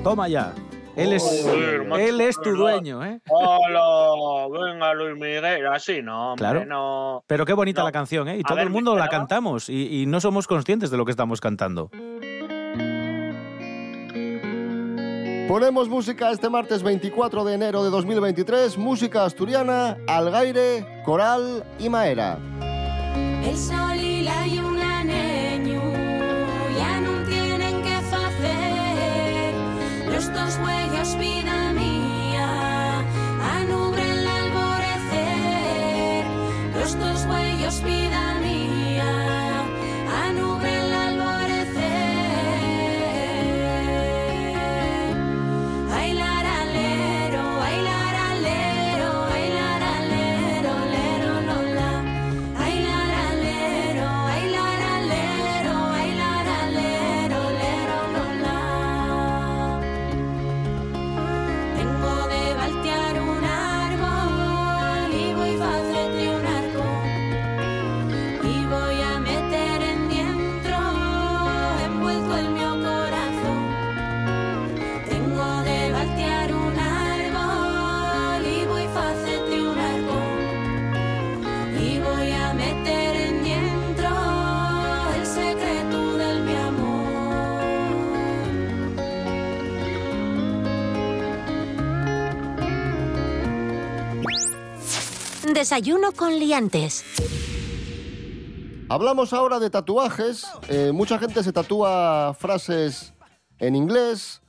Toma 0.04 0.28
ya. 0.28 0.54
Él 0.96 1.14
es, 1.14 1.46
él 1.98 2.20
es 2.20 2.36
tu 2.42 2.52
dueño, 2.52 3.04
¿eh? 3.06 3.22
Hola, 3.30 4.48
venga 4.52 4.94
Luis 4.94 5.14
Miguel, 5.16 5.66
así 5.68 6.02
no, 6.02 6.32
hombre, 6.34 6.44
Claro. 6.50 6.66
no. 6.66 7.24
Pero 7.28 7.46
qué 7.46 7.54
bonita 7.54 7.82
la 7.84 7.94
canción, 7.94 8.28
¿eh? 8.28 8.38
Y 8.38 8.42
A 8.42 8.44
todo 8.44 8.58
ver, 8.58 8.66
el 8.66 8.72
mundo 8.74 8.94
¿me 8.94 9.00
la 9.00 9.08
cantamos 9.08 9.70
y, 9.70 10.02
y 10.02 10.06
no 10.06 10.20
somos 10.20 10.48
conscientes 10.48 10.92
de 10.92 10.98
lo 10.98 11.06
que 11.06 11.12
estamos 11.12 11.40
cantando. 11.40 11.90
Ponemos 15.48 15.88
música 15.88 16.32
este 16.32 16.50
martes 16.50 16.84
24 16.84 17.44
de 17.46 17.54
enero 17.54 17.84
de 17.84 17.90
2023, 17.90 18.78
música 18.78 19.24
asturiana, 19.26 19.98
Algaire, 20.08 20.86
Coral 21.06 21.64
y 21.80 21.88
Maera. 21.90 22.38
El 23.46 23.58
sol 23.58 23.96
y 23.98 24.22
la 24.24 24.46
lluna 24.48 24.91
Desayuno 95.54 96.14
con 96.14 96.40
liantes. 96.40 97.04
Hablamos 98.90 99.34
ahora 99.34 99.60
de 99.60 99.70
tatuajes. 99.70 100.48
Eh, 100.70 100.92
mucha 100.94 101.18
gente 101.20 101.44
se 101.44 101.52
tatúa 101.52 102.34
frases 102.38 103.14
en 103.60 103.76
inglés, 103.76 104.42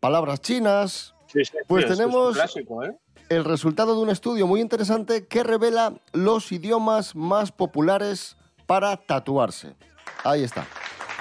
palabras 0.00 0.40
chinas. 0.40 1.14
Sí, 1.26 1.44
sí, 1.44 1.52
Pues 1.66 1.84
es 1.84 1.96
tenemos 1.96 2.34
clásico, 2.34 2.84
¿eh? 2.84 2.96
el 3.28 3.44
resultado 3.44 3.94
de 3.94 4.02
un 4.02 4.10
estudio 4.10 4.46
muy 4.46 4.60
interesante 4.60 5.26
que 5.26 5.42
revela 5.42 5.94
los 6.12 6.50
idiomas 6.52 7.14
más 7.14 7.52
populares 7.52 8.36
para 8.66 8.96
tatuarse. 8.96 9.74
Ahí 10.24 10.42
está. 10.42 10.66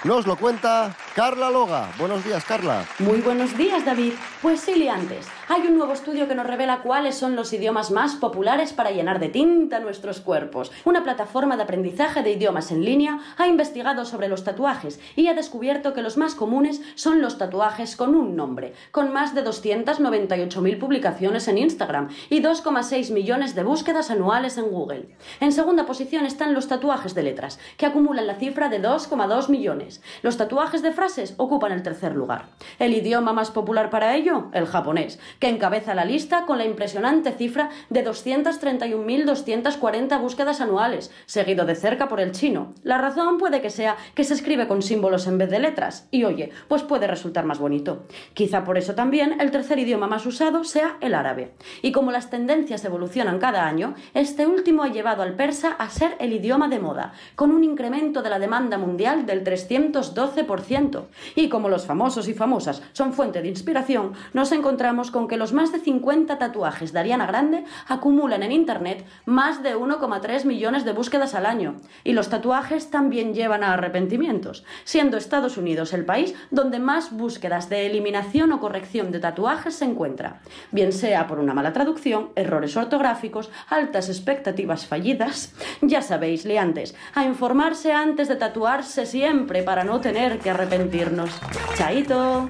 Nos 0.04 0.26
lo 0.26 0.38
cuenta 0.38 0.96
Carla 1.16 1.50
Loga. 1.50 1.92
Buenos 1.98 2.24
días, 2.24 2.46
Carla. 2.46 2.86
Muy 3.00 3.22
buenos 3.22 3.58
días, 3.58 3.84
David. 3.84 4.14
Pues 4.42 4.62
sí, 4.62 4.76
liantes. 4.76 5.28
Hay 5.48 5.64
un 5.64 5.78
nuevo 5.78 5.94
estudio 5.94 6.28
que 6.28 6.36
nos 6.36 6.46
revela 6.46 6.82
cuáles 6.84 7.16
son 7.16 7.36
los 7.36 7.52
idiomas 7.52 7.90
más 7.90 8.14
populares 8.16 8.72
para 8.72 8.92
llenar 8.92 9.20
de 9.20 9.30
tinta 9.30 9.80
nuestros 9.80 10.22
cuerpos. 10.22 10.72
Una 10.86 11.04
plataforma 11.04 11.58
de 11.58 11.64
aprendizaje 11.64 12.22
de 12.22 12.34
idiomas 12.34 12.72
en 12.72 12.86
línea 12.86 13.20
ha 13.38 13.48
investigado 13.48 14.06
sobre 14.06 14.28
los 14.28 14.44
tatuajes 14.44 15.00
y 15.16 15.28
ha 15.28 15.34
descubierto 15.34 15.94
que 15.94 16.04
los 16.04 16.18
más 16.18 16.36
comunes 16.36 16.82
son 16.94 17.20
los 17.20 17.40
tatuajes 17.40 17.96
con 17.96 18.14
un 18.14 18.36
nombre, 18.36 18.74
con 18.92 19.12
más 19.12 19.34
de 19.34 19.44
298.000 19.44 20.80
publicaciones 20.80 21.48
en 21.48 21.58
Instagram 21.58 22.10
y 22.30 22.44
2,6 22.44 23.12
millones 23.12 23.56
de 23.56 23.64
búsquedas 23.64 24.12
anuales 24.12 24.60
en 24.60 24.70
Google. 24.70 25.10
En 25.40 25.52
segunda 25.52 25.88
posición 25.88 26.28
están 26.28 26.54
los 26.54 26.68
tatuajes 26.68 27.16
de 27.16 27.24
letras, 27.24 27.60
que 27.78 27.88
acumulan 27.88 28.28
la 28.28 28.36
cifra 28.36 28.70
de 28.70 28.80
2,2 28.80 29.50
millones. 29.50 30.04
Los 30.22 30.38
tatuajes 30.38 30.84
de 30.84 30.92
frases 31.00 31.34
ocupan 31.38 31.72
el 31.72 31.82
tercer 31.82 32.14
lugar. 32.14 32.48
El 32.78 32.94
idioma 32.94 33.32
más 33.32 33.52
popular 33.52 33.90
para 33.90 34.18
ello, 34.18 34.50
el 34.52 34.66
japonés, 34.66 35.18
que 35.40 35.48
encabeza 35.48 35.96
la 35.96 36.04
lista 36.04 36.46
con 36.46 36.58
la 36.58 36.66
impresionante 36.66 37.32
cifra 37.32 37.70
de 37.90 38.06
231.240 38.06 40.20
búsquedas 40.20 40.60
anuales, 40.60 41.10
seguido 41.26 41.66
de 41.66 41.76
cerca 41.76 42.10
por 42.10 42.20
el 42.20 42.34
chino. 42.34 42.74
La 42.84 42.98
razón 42.98 43.38
puede 43.38 43.62
que 43.62 43.70
sea 43.70 43.96
que 44.14 44.26
se 44.26 44.34
escribe 44.34 44.68
con 44.68 44.82
símbolos 44.82 45.26
en 45.28 45.38
vez 45.38 45.50
de 45.50 45.60
letras, 45.60 46.10
y 46.12 46.26
oye, 46.26 46.52
pues 46.68 46.84
puede 46.84 47.08
resultar 47.08 47.46
más 47.46 47.60
bonito. 47.60 48.04
Quizá 48.34 48.66
por 48.66 48.78
eso 48.78 48.94
también 48.94 49.40
el 49.40 49.52
tercer 49.52 49.80
idioma 49.80 50.08
más 50.08 50.26
usado 50.26 50.66
sea 50.66 50.98
el 51.00 51.14
árabe. 51.14 51.54
Y 51.82 51.94
como 51.94 52.12
las 52.12 52.30
tendencias 52.30 52.84
evolucionan 52.84 53.40
cada 53.40 53.66
año, 53.66 53.96
este 54.14 54.48
último 54.48 54.84
ha 54.84 54.90
llevado 54.90 55.24
al 55.24 55.36
persa 55.36 55.78
a 55.80 55.90
ser 55.90 56.18
el 56.20 56.34
idioma 56.34 56.68
de 56.68 56.80
moda, 56.80 57.14
con 57.38 57.52
un 57.52 57.64
incremento 57.64 58.22
de 58.22 58.30
la 58.30 58.40
demanda 58.40 58.78
mundial 58.78 59.26
del 59.26 59.46
312%. 59.46 60.89
Y 61.36 61.50
como 61.50 61.70
los 61.70 61.86
famosos 61.86 62.28
y 62.28 62.34
famosas 62.34 62.82
son 62.94 63.14
fuente 63.14 63.42
de 63.42 63.50
inspiración, 63.50 64.14
nos 64.34 64.52
encontramos 64.52 65.12
con 65.12 65.28
que 65.28 65.38
los 65.38 65.54
más 65.54 65.72
de 65.72 65.80
50 65.80 66.38
tatuajes 66.38 66.94
de 66.94 67.00
Ariana 67.00 67.26
Grande 67.28 67.64
acumulan 67.88 68.44
en 68.44 68.52
Internet 68.52 69.06
más 69.26 69.64
de 69.64 69.76
1,3 69.76 70.46
millones 70.46 70.86
de 70.86 70.94
búsquedas 70.94 71.36
al 71.36 71.46
año. 71.46 71.76
Y 72.04 72.14
los 72.14 72.30
tatuajes 72.30 72.90
también 72.90 73.34
llevan 73.34 73.64
a 73.64 73.74
arrepentimientos, 73.74 74.64
siendo 74.84 75.18
Estados 75.18 75.58
Unidos 75.58 75.94
el 75.94 76.06
país 76.06 76.36
donde 76.52 76.80
más 76.80 77.12
búsquedas 77.12 77.70
de 77.70 77.86
eliminación 77.86 78.52
o 78.52 78.60
corrección 78.60 79.12
de 79.12 79.20
tatuajes 79.20 79.76
se 79.76 79.86
encuentra, 79.86 80.42
bien 80.72 80.92
sea 80.92 81.28
por 81.28 81.40
una 81.40 81.54
mala 81.54 81.74
traducción, 81.74 82.30
errores 82.36 82.76
ortográficos, 82.78 83.52
altas 83.70 84.10
expectativas 84.10 84.86
fallidas. 84.86 85.54
Ya 85.82 86.02
sabéis, 86.02 86.46
liantes, 86.46 86.96
a 87.14 87.26
informarse 87.26 87.94
antes 87.94 88.28
de 88.28 88.36
tatuarse 88.36 89.06
siempre 89.06 89.64
para 89.64 89.84
no 89.84 90.02
tener 90.02 90.40
que 90.40 90.54
arrepentirnos. 90.80 91.30
Chaito. 91.76 92.50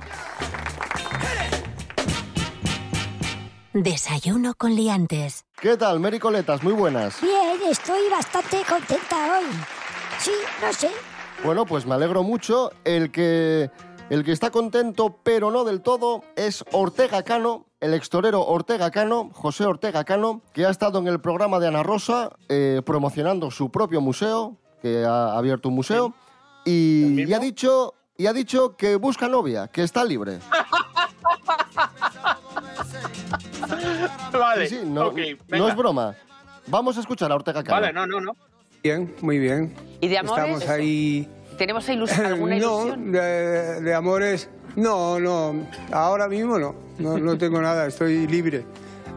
Desayuno 3.74 4.54
con 4.56 4.76
liantes. 4.76 5.46
¿Qué 5.60 5.78
tal, 5.78 6.00
Mary 6.00 6.20
Coletas? 6.20 6.63
Muy 6.63 6.74
buenas. 6.74 7.22
Bien, 7.22 7.60
estoy 7.70 8.10
bastante 8.10 8.58
contenta 8.68 9.39
hoy. 9.39 9.46
Sí, 10.20 10.32
no 10.62 10.74
sé. 10.74 10.89
Bueno, 11.44 11.65
pues 11.65 11.86
me 11.86 11.96
alegro 11.96 12.24
mucho. 12.24 12.72
El 12.84 13.12
que, 13.12 13.70
el 14.10 14.24
que 14.24 14.32
está 14.32 14.52
contento, 14.52 15.20
pero 15.24 15.52
no 15.52 15.63
del 15.63 15.82
todo, 15.82 16.24
es 16.36 16.65
Ortega 16.72 17.24
Cano, 17.24 17.65
el 17.80 17.94
extorero 17.94 18.46
Ortega 18.46 18.92
Cano, 18.92 19.30
José 19.34 19.65
Ortega 19.65 20.04
Cano, 20.04 20.42
que 20.54 20.65
ha 20.65 20.70
estado 20.70 21.00
en 21.00 21.08
el 21.08 21.22
programa 21.22 21.60
de 21.60 21.68
Ana 21.68 21.84
Rosa 21.84 22.32
eh, 22.50 22.82
promocionando 22.86 23.52
su 23.52 23.70
propio 23.70 24.02
museo, 24.02 24.58
que 24.82 25.06
ha 25.06 25.38
abierto 25.38 25.70
un 25.70 25.76
museo, 25.76 26.13
y, 26.65 27.24
y 27.24 27.34
ha 27.34 27.39
dicho, 27.39 27.94
y 28.20 28.28
ha 28.28 28.34
dicho 28.34 28.76
que 28.76 28.98
busca 28.98 29.30
novia, 29.30 29.68
que 29.70 29.82
está 29.82 30.04
libre. 30.04 30.40
vale, 34.34 34.68
Sí, 34.68 34.80
sí, 34.82 34.86
no, 34.86 35.12
es 35.70 35.76
broma. 35.76 36.16
Vamos 36.68 36.98
a 36.98 37.00
escuchar 37.00 37.32
a 37.32 37.36
Ortega 37.36 37.64
Cano. 37.64 37.80
Vale, 37.82 37.94
no, 37.94 38.06
no, 38.06 38.20
no. 38.20 38.36
Bien, 38.84 39.16
muy 39.22 39.40
bien. 39.40 39.74
¿Y 40.02 40.10
de 40.10 40.18
amores? 40.18 40.44
Estamos 40.44 40.68
ahí. 40.70 41.28
¿Tenemos 41.58 41.88
ilus- 41.88 42.12
alguna 42.26 42.58
ilusión? 42.58 43.12
No, 43.12 43.18
de, 43.20 43.82
de 43.82 43.94
amores, 43.96 44.50
no, 44.76 45.18
no. 45.20 45.66
Ahora 45.92 46.28
mismo 46.28 46.60
no. 46.60 46.76
no. 46.98 47.18
No 47.18 47.38
tengo 47.38 47.62
nada, 47.62 47.88
estoy 47.88 48.28
libre. 48.28 48.66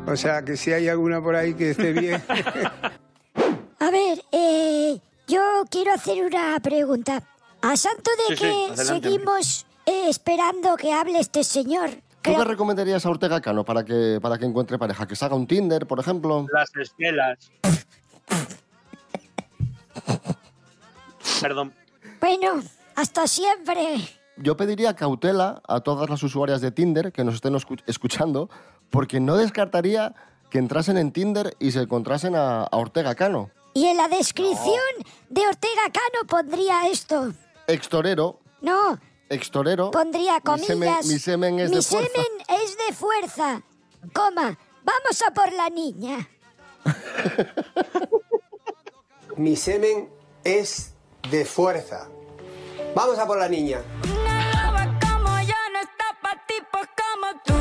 O 0.06 0.14
sea, 0.16 0.42
que 0.42 0.56
si 0.56 0.72
hay 0.72 0.88
alguna 0.88 1.20
por 1.20 1.34
ahí 1.34 1.54
que 1.54 1.70
esté 1.70 1.92
bien. 1.92 2.22
A 3.80 3.90
ver, 3.90 4.22
eh, 4.30 4.96
yo 5.26 5.40
quiero 5.68 5.92
hacer 5.92 6.24
una 6.24 6.58
pregunta. 6.60 7.20
A 7.62 7.76
santo 7.76 8.10
de 8.28 8.36
Sí, 8.36 8.42
que 8.42 8.76
seguimos 8.76 9.66
eh, 9.86 10.06
esperando 10.08 10.76
que 10.76 10.92
hable 10.92 11.18
este 11.20 11.44
señor. 11.44 11.90
¿Tú 12.22 12.34
qué 12.36 12.44
recomendarías 12.44 13.04
a 13.04 13.10
Ortega 13.10 13.40
Cano 13.40 13.64
para 13.64 13.84
que, 13.84 14.18
para 14.22 14.38
que 14.38 14.44
encuentre 14.44 14.78
pareja? 14.78 15.06
¿Que 15.06 15.16
se 15.16 15.24
haga 15.24 15.34
un 15.34 15.46
Tinder, 15.46 15.86
por 15.86 15.98
ejemplo? 15.98 16.46
Las 16.52 16.70
esquelas. 16.76 17.38
Perdón. 21.40 21.72
Bueno, 22.20 22.62
hasta 22.94 23.26
siempre. 23.26 23.98
Yo 24.36 24.56
pediría 24.56 24.94
cautela 24.94 25.60
a 25.66 25.80
todas 25.80 26.08
las 26.08 26.22
usuarias 26.22 26.60
de 26.60 26.70
Tinder 26.70 27.12
que 27.12 27.24
nos 27.24 27.34
estén 27.34 27.54
escu- 27.54 27.82
escuchando, 27.86 28.48
porque 28.90 29.20
no 29.20 29.36
descartaría 29.36 30.14
que 30.50 30.58
entrasen 30.58 30.98
en 30.98 31.12
Tinder 31.12 31.56
y 31.58 31.72
se 31.72 31.80
encontrasen 31.80 32.36
a, 32.36 32.62
a 32.62 32.76
Ortega 32.76 33.14
Cano. 33.14 33.50
Y 33.74 33.86
en 33.86 33.96
la 33.96 34.06
descripción 34.08 34.78
de 35.28 35.40
Ortega 35.46 35.82
Cano 35.92 36.26
pondría 36.28 36.88
esto. 36.88 37.32
Extorero, 37.66 38.38
No, 38.60 38.98
extorero. 39.28 39.90
pondría 39.90 40.34
Mi 40.34 40.40
comillas. 40.40 40.66
semen, 40.66 40.94
mi 41.04 41.18
semen 41.18 41.58
es 41.60 41.70
Mi 41.70 41.76
de 41.76 41.82
fuerza. 41.82 42.10
semen 42.12 42.26
es 42.62 42.76
de 42.86 42.92
fuerza. 42.94 43.62
Coma, 44.12 44.58
vamos 44.84 45.22
a 45.26 45.30
por 45.32 45.50
la 45.52 45.70
niña. 45.70 46.28
Mi 49.36 49.56
semen 49.56 50.10
es 50.44 50.92
de 51.30 51.44
fuerza. 51.46 52.08
Vamos 52.94 53.18
a 53.18 53.26
por 53.26 53.38
la 53.38 53.48
niña. 53.48 53.80
Como 54.02 55.40
yo 55.40 55.54
no 55.72 55.78
está 55.80 56.04
pa' 56.20 56.36
tipos 56.46 56.86
como 57.00 57.26
tú. 57.44 57.54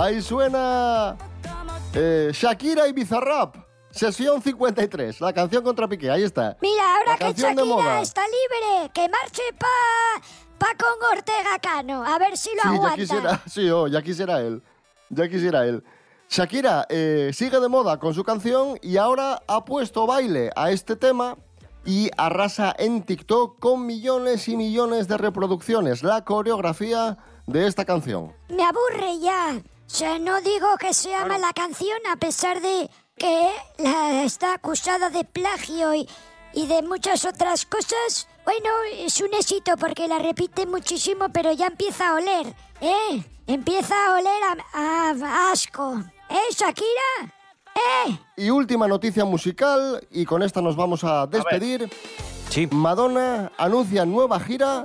Ahí 0.00 0.22
suena 0.22 1.16
eh, 1.94 2.30
Shakira 2.32 2.88
y 2.88 2.92
Bizarrap. 2.92 3.56
Sesión 3.94 4.42
53, 4.42 5.20
la 5.20 5.32
canción 5.32 5.62
contra 5.62 5.86
Piqué, 5.86 6.10
ahí 6.10 6.24
está. 6.24 6.56
Mira, 6.60 6.96
ahora 6.96 7.12
La 7.12 7.18
que 7.18 7.40
Shakira 7.40 8.00
está 8.00 8.22
libre, 8.22 8.90
que 8.92 9.08
marche 9.08 9.42
pa, 9.56 9.66
pa 10.58 10.66
con 10.76 11.16
Ortega 11.16 11.58
Cano. 11.62 12.04
A 12.04 12.18
ver 12.18 12.36
si 12.36 12.50
lo 12.56 12.62
Sí, 12.62 12.68
ya 12.68 12.74
aguanta. 12.74 12.96
quisiera, 12.96 13.42
sí, 13.48 13.70
oh, 13.70 13.86
ya 13.86 14.02
quisiera 14.02 14.40
él. 14.40 14.62
Ya 15.10 15.28
quisiera 15.28 15.64
él. 15.66 15.84
Shakira 16.28 16.86
eh, 16.88 17.30
sigue 17.32 17.60
de 17.60 17.68
moda 17.68 17.98
con 18.00 18.14
su 18.14 18.24
canción 18.24 18.78
y 18.82 18.96
ahora 18.96 19.40
ha 19.46 19.64
puesto 19.64 20.06
baile 20.06 20.50
a 20.56 20.72
este 20.72 20.96
tema 20.96 21.36
y 21.84 22.10
arrasa 22.16 22.74
en 22.76 23.02
TikTok 23.04 23.60
con 23.60 23.86
millones 23.86 24.48
y 24.48 24.56
millones 24.56 25.06
de 25.06 25.18
reproducciones 25.18 26.02
la 26.02 26.24
coreografía 26.24 27.18
de 27.46 27.66
esta 27.68 27.84
canción. 27.84 28.32
Me 28.48 28.64
aburre 28.64 29.20
ya. 29.20 29.54
O 29.86 29.90
sea, 29.90 30.18
no 30.18 30.40
digo 30.40 30.66
que 30.80 30.94
sea 30.94 31.26
mala 31.26 31.52
canción 31.52 31.98
a 32.10 32.16
pesar 32.16 32.60
de 32.62 32.90
que 33.16 33.50
la 33.78 34.22
está 34.22 34.54
acusada 34.54 35.10
de 35.10 35.24
plagio 35.24 35.94
y, 35.94 36.08
y 36.52 36.66
de 36.66 36.82
muchas 36.82 37.24
otras 37.24 37.66
cosas. 37.66 38.28
Bueno, 38.44 38.68
es 38.92 39.20
un 39.20 39.32
éxito 39.34 39.76
porque 39.78 40.08
la 40.08 40.18
repite 40.18 40.66
muchísimo, 40.66 41.28
pero 41.32 41.52
ya 41.52 41.66
empieza 41.66 42.10
a 42.10 42.14
oler, 42.14 42.54
¿eh? 42.80 43.24
Empieza 43.46 43.94
a 44.06 44.14
oler 44.14 44.42
a, 44.74 45.10
a 45.10 45.52
asco. 45.52 46.02
¿Eh, 46.30 46.54
Shakira? 46.54 47.34
¿Eh? 48.06 48.18
Y 48.36 48.50
última 48.50 48.86
noticia 48.86 49.24
musical, 49.24 50.06
y 50.10 50.24
con 50.24 50.42
esta 50.42 50.60
nos 50.60 50.76
vamos 50.76 51.04
a 51.04 51.26
despedir. 51.26 51.90
Madonna 52.70 53.50
anuncia 53.58 54.06
nueva 54.06 54.38
gira, 54.38 54.84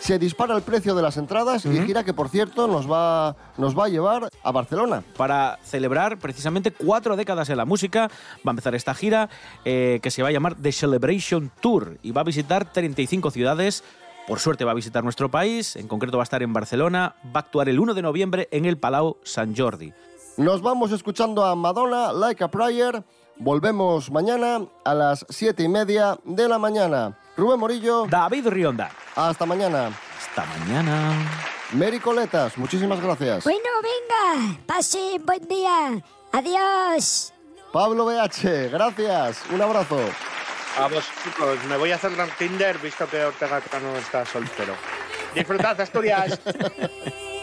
se 0.00 0.18
dispara 0.18 0.56
el 0.56 0.62
precio 0.62 0.94
de 0.94 1.02
las 1.02 1.16
entradas 1.16 1.64
y 1.66 1.80
gira 1.82 2.04
que, 2.04 2.14
por 2.14 2.28
cierto, 2.28 2.66
nos 2.66 2.90
va, 2.90 3.36
nos 3.58 3.78
va 3.78 3.84
a 3.84 3.88
llevar 3.88 4.28
a 4.42 4.50
Barcelona. 4.50 5.04
Para 5.16 5.58
celebrar 5.62 6.18
precisamente 6.18 6.70
cuatro 6.70 7.16
décadas 7.16 7.50
en 7.50 7.58
la 7.58 7.64
música, 7.64 8.10
va 8.38 8.50
a 8.50 8.50
empezar 8.50 8.74
esta 8.74 8.94
gira 8.94 9.28
eh, 9.64 10.00
que 10.02 10.10
se 10.10 10.22
va 10.22 10.28
a 10.28 10.32
llamar 10.32 10.56
The 10.56 10.72
Celebration 10.72 11.52
Tour 11.60 11.98
y 12.02 12.12
va 12.12 12.22
a 12.22 12.24
visitar 12.24 12.72
35 12.72 13.30
ciudades. 13.30 13.84
Por 14.26 14.38
suerte 14.38 14.64
va 14.64 14.72
a 14.72 14.74
visitar 14.74 15.04
nuestro 15.04 15.30
país, 15.30 15.76
en 15.76 15.88
concreto 15.88 16.16
va 16.16 16.22
a 16.22 16.24
estar 16.24 16.42
en 16.42 16.52
Barcelona, 16.52 17.16
va 17.24 17.40
a 17.40 17.42
actuar 17.44 17.68
el 17.68 17.78
1 17.78 17.94
de 17.94 18.02
noviembre 18.02 18.48
en 18.52 18.64
el 18.64 18.78
Palau 18.78 19.16
Sant 19.22 19.58
Jordi. 19.58 19.92
Nos 20.36 20.62
vamos 20.62 20.92
escuchando 20.92 21.44
a 21.44 21.54
Madonna, 21.56 22.12
Like 22.12 22.42
a 22.44 22.48
Prayer. 22.48 23.02
Volvemos 23.36 24.10
mañana 24.10 24.66
a 24.84 24.94
las 24.94 25.26
siete 25.28 25.62
y 25.62 25.68
media 25.68 26.18
de 26.24 26.48
la 26.48 26.58
mañana. 26.58 27.18
Rubén 27.40 27.58
Morillo. 27.58 28.06
David 28.06 28.48
Rionda. 28.48 28.90
Hasta 29.16 29.46
mañana. 29.46 29.90
Hasta 30.18 30.44
mañana. 30.44 31.14
Mary 31.72 31.98
Coletas, 31.98 32.58
muchísimas 32.58 33.00
gracias. 33.00 33.44
Bueno, 33.44 33.70
venga, 33.82 34.58
pase 34.66 35.18
buen 35.24 35.48
día. 35.48 36.02
Adiós. 36.32 37.32
Pablo 37.72 38.04
BH, 38.04 38.70
gracias. 38.70 39.42
Un 39.54 39.62
abrazo. 39.62 39.98
Vamos, 40.78 41.04
chicos, 41.24 41.64
me 41.64 41.78
voy 41.78 41.92
a 41.92 41.94
hacer 41.94 42.10
un 42.10 42.28
Tinder 42.38 42.76
visto 42.78 43.08
que 43.08 43.24
Ortega 43.24 43.62
Cano 43.62 43.96
está 43.96 44.26
soltero. 44.26 44.74
Disfrutad, 45.34 45.80
Asturias. 45.80 46.38